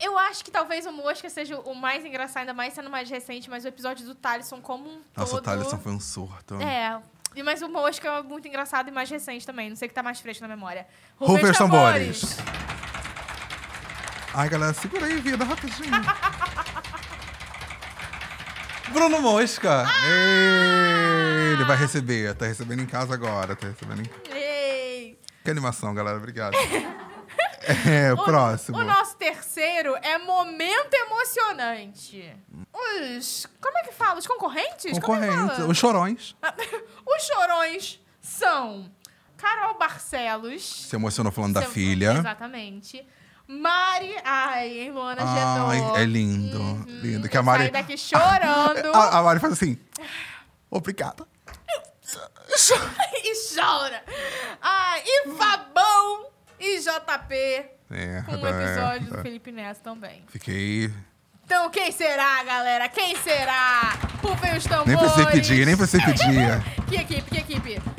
[0.00, 3.48] Eu acho que talvez o Mosca seja o mais engraçado, ainda mais sendo mais recente,
[3.50, 5.40] mas o episódio do Thalisson como um Nossa, todo...
[5.40, 6.54] o Thalisson foi um surto.
[6.60, 7.00] É.
[7.42, 9.68] Mas o Mosca é muito engraçado e mais recente também.
[9.68, 10.86] Não sei o que tá mais fresco na memória.
[11.18, 11.58] Tambores.
[11.58, 12.36] tambores.
[14.32, 15.90] Ai, galera, segura aí, vida, rapidinho.
[18.92, 19.84] Bruno Mosca!
[20.06, 24.10] Ei, Ele vai receber, tá recebendo em casa agora, tá recebendo em...
[24.34, 25.18] Ei.
[25.42, 26.54] Que animação, galera, obrigado.
[27.90, 28.76] É, o próximo.
[28.76, 32.30] O nosso terceiro é momento emocionante.
[32.70, 33.46] Os.
[33.58, 34.18] Como é que fala?
[34.18, 34.84] Os concorrentes?
[34.84, 35.66] É que Concorrente, fala?
[35.66, 36.36] os chorões.
[37.06, 38.90] Os chorões são
[39.38, 40.62] Carol Barcelos.
[40.90, 42.12] Se emocionou falando da Seu- filha.
[42.18, 43.02] Exatamente.
[43.46, 44.14] Mari.
[44.24, 45.96] Ai, hein, Luana Ai, Genô.
[45.96, 47.28] é lindo, lindo.
[47.28, 47.64] Que a Mari...
[47.64, 48.92] Saí daqui chorando.
[48.94, 49.78] A, a Mari faz assim,
[50.70, 51.26] obrigada.
[53.24, 54.02] e chora.
[54.62, 56.26] Ah, e Fabão
[56.58, 57.34] e JP.
[57.90, 59.16] É, Com um episódio é.
[59.16, 60.24] do Felipe Neto também.
[60.28, 60.92] Fiquei...
[61.44, 62.88] Então, quem será, galera?
[62.88, 63.98] Quem será?
[64.22, 64.86] Rufem os tambores.
[64.86, 66.64] Nem precisei pedir, nem precisei pedir.
[66.88, 67.93] Que equipe, que equipe?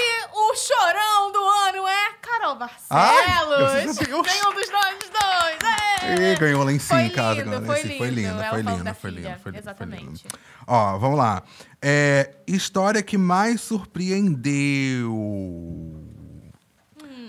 [0.00, 2.56] E o chorão do ano é Carol
[2.90, 3.58] Ai, Barcelos.
[3.72, 4.26] graças a Deus.
[4.26, 5.58] Ganhou dos nós dois.
[6.02, 6.32] É.
[6.32, 7.42] E ganhou lá em cima Foi em casa.
[7.42, 7.80] lindo, foi.
[7.80, 8.14] Foi lindo.
[8.20, 9.62] lindo, Ela foi lindo, foi lindo, foi lindo, foi lindo.
[9.62, 10.24] exatamente.
[10.66, 11.42] Ó, vamos lá.
[11.82, 15.12] É, história que mais surpreendeu.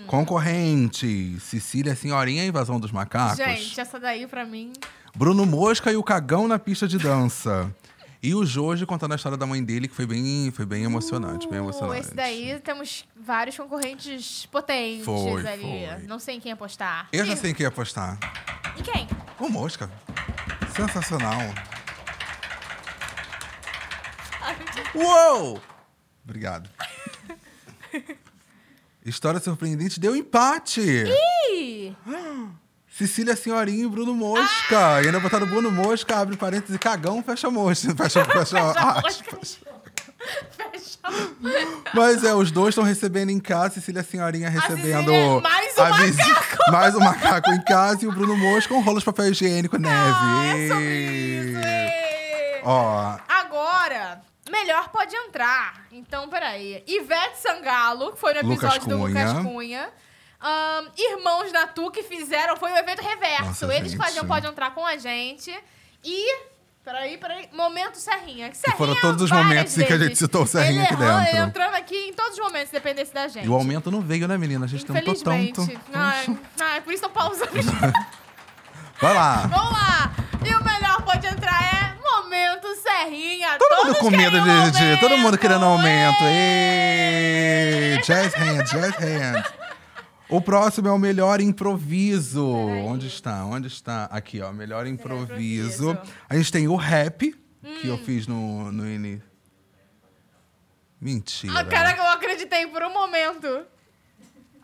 [0.06, 1.38] Concorrente.
[1.40, 3.36] Cecília Senhorinha, Invasão dos Macacos.
[3.36, 4.72] Gente, essa daí pra mim.
[5.16, 7.72] Bruno Mosca e o Cagão na pista de dança.
[8.22, 11.48] E o Jorge contando a história da mãe dele, que foi bem, foi bem emocionante,
[11.48, 12.00] bem Uh, emocionante.
[12.00, 15.62] Esse daí temos vários concorrentes potentes Foi, ali.
[15.62, 16.06] foi.
[16.06, 17.08] Não sei em quem apostar.
[17.12, 18.18] Eu já sei quem ia apostar.
[18.78, 19.08] Em quem?
[19.38, 19.90] O Mosca.
[20.76, 21.40] Sensacional.
[24.94, 25.60] Uou!
[26.22, 26.68] Obrigado.
[29.04, 30.80] História surpreendente deu empate.
[30.82, 31.96] Ih!
[33.06, 34.96] Cecília Senhorinha e Bruno Mosca.
[34.96, 35.02] Ah!
[35.02, 37.94] E ainda botaram Bruno Mosca, abre parênteses, cagão, fecha mosca.
[37.96, 39.58] Fecha, fecha, Fecha aspas.
[41.94, 45.06] Mas é, os dois estão recebendo em casa, Cecília Senhorinha recebendo.
[45.10, 46.34] Cecília, mais um a visi-
[46.70, 49.94] Mais um macaco em casa e o Bruno Mosca com rolos de papel higiênico neve.
[49.96, 51.60] Ah, é sobre isso.
[52.64, 54.20] Ó, Agora,
[54.50, 55.86] melhor pode entrar.
[55.90, 56.84] Então, peraí.
[56.86, 59.26] Ivete Sangalo, que foi no Lucas episódio do Cunha.
[59.28, 59.88] Lucas Cunha.
[60.42, 63.44] Ahn, Irmãos Natu, que fizeram, foi o evento reverso.
[63.66, 64.02] Nossa, Eles gente.
[64.02, 65.54] faziam Pode Entrar com a gente.
[66.02, 66.50] E.
[66.82, 67.46] Peraí, peraí.
[67.52, 68.46] Momento Serrinha.
[68.46, 70.94] Que Que Serrinha foram todos os momentos em que a gente citou o Serrinha ele
[70.94, 71.36] aqui errou, dentro.
[71.36, 73.44] Entrando aqui em todos os momentos, se dependesse da gente.
[73.44, 74.64] e o aumento não veio, né, menina?
[74.64, 75.70] A gente tentou tanto.
[75.92, 76.26] Ai,
[76.60, 77.50] ai, por isso estão pausando.
[79.00, 79.46] Vai lá.
[79.46, 80.12] Vamos lá!
[80.44, 83.56] E o melhor pode entrar é Momento Serrinha.
[83.58, 86.22] Todo Todos mundo com medo de, um de- Todo mundo querendo aumento.
[86.24, 87.98] Ê!
[88.04, 89.46] Jazz hands, jazz hands.
[90.30, 92.46] O próximo é o melhor improviso.
[92.48, 93.44] Onde está?
[93.44, 94.04] Onde está?
[94.04, 94.52] Aqui, ó.
[94.52, 95.98] Melhor improviso.
[96.28, 97.32] A gente tem o rap,
[97.80, 97.90] que Hum.
[97.90, 99.22] eu fiz no, no início.
[101.00, 101.58] Mentira.
[101.60, 103.64] Ah, caraca, eu acreditei por um momento.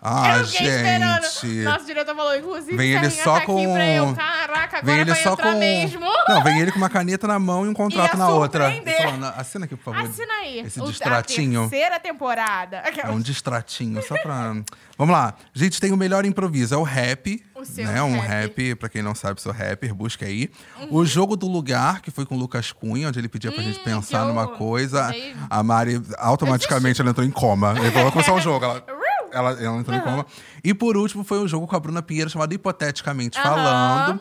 [0.01, 1.22] Ah, eu fiquei esperando.
[1.22, 1.47] gente.
[1.64, 4.14] Nosso diretor falou, inclusive, Vem ele só tá com- eu.
[4.14, 5.59] Caraca, agora Vem ele vai só entrar com.
[5.59, 6.07] mesmo.
[6.28, 8.70] Não, vem ele com uma caneta na mão e um contrato Ia na outra.
[9.18, 10.09] "Não, assina aqui, por favor.
[10.09, 10.61] Assina aí.
[10.61, 11.64] Esse O- distratinho.
[11.64, 12.76] A terceira temporada.
[13.03, 14.55] É um distratinho, só pra.
[14.99, 15.34] Vamos lá.
[15.55, 17.44] A gente tem o melhor improviso, é o rap.
[17.55, 18.03] O seu né?
[18.03, 18.20] Um rap.
[18.22, 18.28] Uhum.
[18.28, 20.51] rap, pra quem não sabe, sou rapper, busca aí.
[20.90, 23.80] O jogo do lugar, que foi com o Lucas Cunha, onde ele pedia pra gente
[23.80, 25.14] Hum, pensar que eu- numa coisa.
[25.51, 27.74] A Mari automaticamente ela entrou em coma.
[27.78, 28.64] Ele falou, começar um jogo.
[28.64, 28.95] Ela, Uhum.
[29.32, 30.26] ela, ela entrou em coma.
[30.64, 33.44] E por último foi o jogo com a Bruna Pinheiro, chamado Hipoteticamente Aham.
[33.44, 34.20] Falando.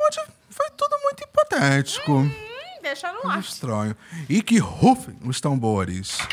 [0.00, 0.20] Onde
[0.50, 2.12] foi tudo muito hipotético.
[2.12, 2.30] Hum,
[2.82, 3.40] deixa no Coisa ar.
[3.40, 3.96] estranho.
[4.28, 6.18] E que rufem os tambores.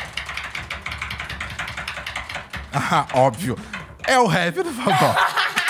[2.78, 3.58] Ah, óbvio.
[4.06, 5.16] É o rap do favor.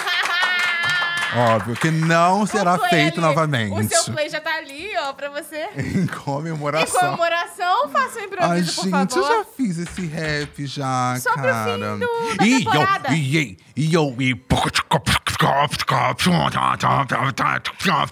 [1.37, 3.73] óbvio que não será O play feito ali, novamente.
[3.87, 5.69] O seu play já tá ali, ó, pra você.
[5.77, 7.01] Em Em comoração.
[7.01, 9.31] comemoração, faça um Ai, improviso, por gente, favor.
[9.31, 11.73] eu já fiz esse rap já, Só pro cara.
[11.75, 13.09] fim do- da E temporada.
[13.09, 14.35] eu, e e eu, e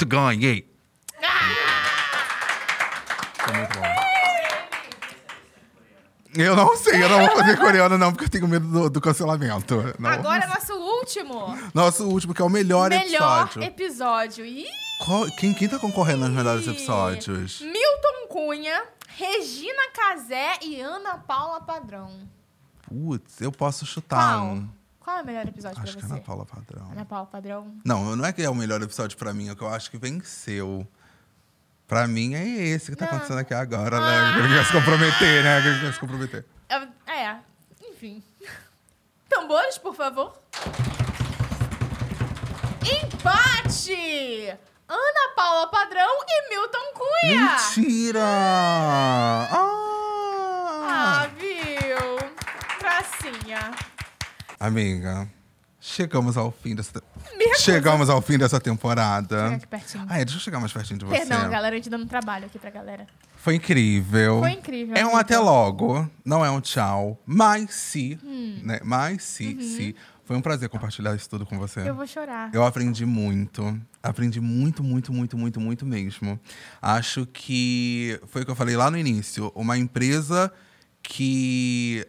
[0.07, 0.69] ganhei.
[3.39, 3.94] Foi muito bom.
[6.37, 9.01] Eu não sei, eu não vou fazer coreano não, porque eu tenho medo do, do
[9.01, 9.77] cancelamento.
[9.99, 10.11] Não.
[10.11, 11.57] Agora é nosso último.
[11.73, 13.63] Nosso último, que é o melhor, Melhor episódio.
[13.63, 14.45] episódio.
[14.47, 14.67] Ih!
[15.05, 17.61] Qual- quem, quem tá concorrendo nos melhores episódios?
[17.61, 22.11] Milton Cunha, Regina Casé e Ana Paula Padrão.
[22.83, 24.47] Putz, eu posso chutar Qual?
[24.47, 24.69] um.
[25.01, 26.15] Qual é o melhor episódio Acho que pra é você?
[26.15, 26.89] Ana Paula Padrão.
[26.91, 27.75] Ana Paula Padrão.
[27.85, 29.99] Não, não é que é o melhor episódio pra mim, é que eu acho que
[29.99, 30.87] venceu.
[31.87, 33.13] Pra mim é esse que tá Não.
[33.13, 34.07] acontecendo aqui agora, né?
[34.19, 34.33] Ah.
[34.33, 35.61] Que ele quer se comprometer, né?
[35.63, 36.45] Que ele quer se comprometer.
[36.69, 37.37] É, é,
[37.91, 38.23] enfim.
[39.29, 40.35] Tambores, por favor.
[42.85, 44.57] Empate!
[44.89, 47.51] Ana Paula Padrão e Milton Cunha.
[47.53, 48.21] Mentira!
[48.23, 51.29] Ah, Ah!
[51.39, 52.19] viu?
[52.79, 53.71] Gracinha.
[54.61, 55.29] Amiga,
[55.85, 57.03] chegamos ao fim dessa.
[57.39, 57.63] Recuso.
[57.63, 59.37] Chegamos ao fim dessa temporada.
[59.45, 60.07] Chega aqui pertinho.
[60.09, 61.19] Ai, deixa eu chegar mais pertinho de você.
[61.19, 63.07] Perdão, galera, a gente dando trabalho aqui pra galera.
[63.37, 64.41] Foi incrível.
[64.41, 67.21] Foi incrível, É um até logo, não é um tchau.
[67.27, 68.61] Mas se, Hum.
[68.63, 68.81] né?
[68.83, 69.97] Mas se, se.
[70.25, 71.81] Foi um prazer compartilhar isso tudo com você.
[71.81, 71.87] Uhum.
[71.89, 72.49] Eu vou chorar.
[72.55, 73.79] Eu aprendi muito.
[74.03, 76.41] Aprendi muito, muito, muito, muito, muito mesmo.
[76.81, 79.53] Acho que foi o que eu falei lá no início.
[79.55, 80.51] Uma empresa
[81.03, 82.07] que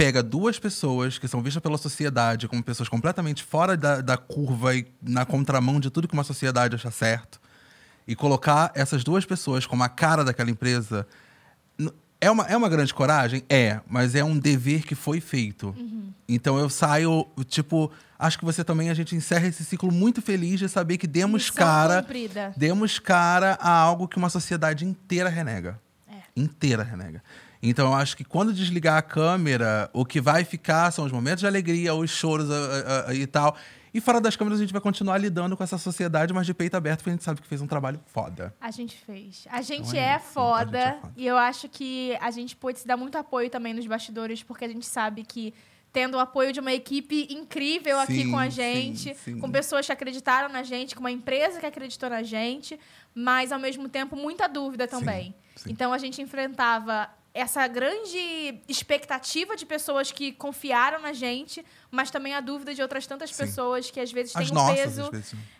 [0.00, 4.74] pega duas pessoas que são vistas pela sociedade como pessoas completamente fora da, da curva
[4.74, 7.38] e na contramão de tudo que uma sociedade acha certo
[8.08, 11.06] e colocar essas duas pessoas como a cara daquela empresa
[12.18, 13.44] é uma, é uma grande coragem?
[13.46, 15.74] É, mas é um dever que foi feito.
[16.26, 20.58] Então eu saio, tipo, acho que você também, a gente encerra esse ciclo muito feliz
[20.58, 22.00] de saber que demos Missão cara.
[22.00, 22.54] cumprida.
[22.56, 25.78] Demos cara a algo que uma sociedade inteira renega.
[26.08, 26.20] É.
[26.34, 27.22] Inteira renega.
[27.62, 31.40] Então eu acho que quando desligar a câmera, o que vai ficar são os momentos
[31.40, 33.56] de alegria, os choros a- a- a- e tal.
[33.92, 36.76] E fora das câmeras a gente vai continuar lidando com essa sociedade, mas de peito
[36.76, 38.54] aberto, porque a gente sabe que fez um trabalho foda.
[38.60, 39.46] A gente fez.
[39.50, 40.78] A gente Então é é isso, a foda.
[40.78, 41.12] gente é foda.
[41.16, 44.64] E eu acho que a gente pôde se dar muito apoio também nos bastidores, porque
[44.64, 45.52] a gente sabe que
[45.92, 49.38] tendo o apoio de uma equipe incrível aqui Sim, com a sim, gente, sim.
[49.40, 52.78] com pessoas que acreditaram na gente, com uma empresa que acreditou na gente,
[53.12, 55.34] mas ao mesmo tempo muita dúvida também.
[55.56, 55.68] sim.
[55.72, 62.34] Então a gente enfrentava essa grande expectativa de pessoas que confiaram na gente, mas também
[62.34, 63.44] a dúvida de outras tantas Sim.
[63.44, 65.10] pessoas que às vezes têm um peso.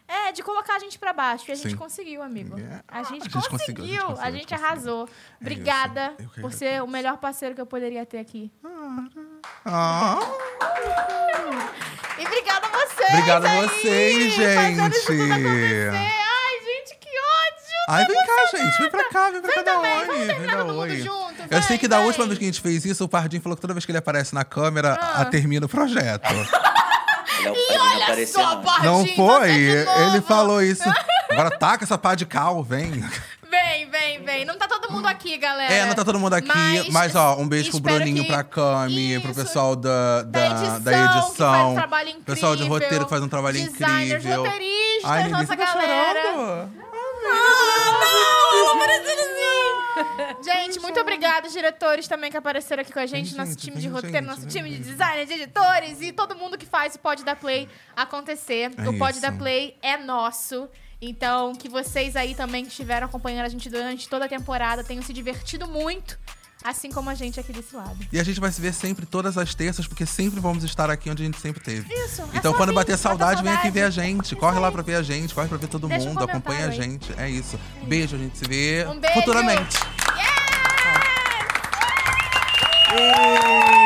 [0.09, 1.45] É, de colocar a gente pra baixo.
[1.49, 1.77] E a gente Sim.
[1.77, 2.59] conseguiu, amigo.
[2.59, 2.83] É.
[2.89, 5.05] A gente, A gente conseguiu, a gente conseguiu, A gente arrasou.
[5.07, 5.09] É.
[5.41, 8.51] Obrigada Eu por ser o melhor parceiro que eu poderia ter aqui.
[8.65, 9.07] Ah,
[9.65, 10.19] Ah,
[12.19, 13.09] E obrigada a vocês.
[13.09, 16.20] Obrigada a vocês, gente.
[17.91, 18.79] Ai, vem cá, gente.
[18.79, 20.07] Vem pra cá, vem pra Vem cá também, oi.
[20.07, 21.01] vamos Vem mundo oi.
[21.01, 23.43] junto, Eu sei vem, que da última vez que a gente fez isso, o Pardinho
[23.43, 25.23] falou que toda vez que ele aparece na câmera, Ah.
[25.23, 26.23] a termina o projeto.
[26.31, 27.79] Ele é E
[28.11, 28.63] olha só, não.
[28.63, 29.49] Pardinho, Não foi?
[29.49, 30.01] você de novo.
[30.03, 30.85] Ele falou isso.
[31.31, 32.91] Agora taca essa pá de cal, vem.
[33.51, 34.45] Vem, vem, vem.
[34.45, 35.73] Não tá todo mundo aqui, galera.
[35.73, 38.45] É, não tá todo mundo aqui, mas, Mas ó, um beijo pro Bruninho, que- pra
[38.45, 39.41] Cami, pro Isso.
[39.45, 41.31] pessoal da, da, da da edição, edição.
[41.31, 42.25] que faz um trabalho incrível.
[42.35, 44.45] Pessoal de roteiro que faz um trabalho Designers, incrível.
[44.45, 46.23] roteiristas, Ai, nossa tá galera.
[46.33, 46.71] chorando.
[47.27, 48.01] Ah,
[48.53, 50.43] não, parecendo assim.
[50.43, 53.81] Gente, muito obrigada, diretores também que apareceram aqui com a gente, Vem, nosso gente, time
[53.81, 56.99] de roteiro, gente, nosso time de design, de editores e todo mundo que faz o
[56.99, 58.71] Pod da Play acontecer.
[58.79, 59.21] É o Pod isso.
[59.21, 60.69] da Play é nosso.
[61.03, 65.03] Então, que vocês aí também que estiveram acompanhando a gente durante toda a temporada tenham
[65.03, 66.19] se divertido muito,
[66.63, 67.97] assim como a gente aqui desse lado.
[68.13, 71.11] E a gente vai se ver sempre todas as terças, porque sempre vamos estar aqui
[71.11, 71.93] onde a gente sempre teve.
[71.93, 72.23] Isso.
[72.23, 73.81] é Então, só quando vir, bater mata saudade, vem aqui saudade.
[73.81, 74.37] ver a gente.
[74.37, 77.13] Corre lá pra ver a gente, corre pra ver todo Deixa mundo, acompanha a gente.
[77.17, 77.59] É isso.
[77.87, 79.77] Beijo, a gente se vê Um futuramente.
[82.93, 83.80] Yeah!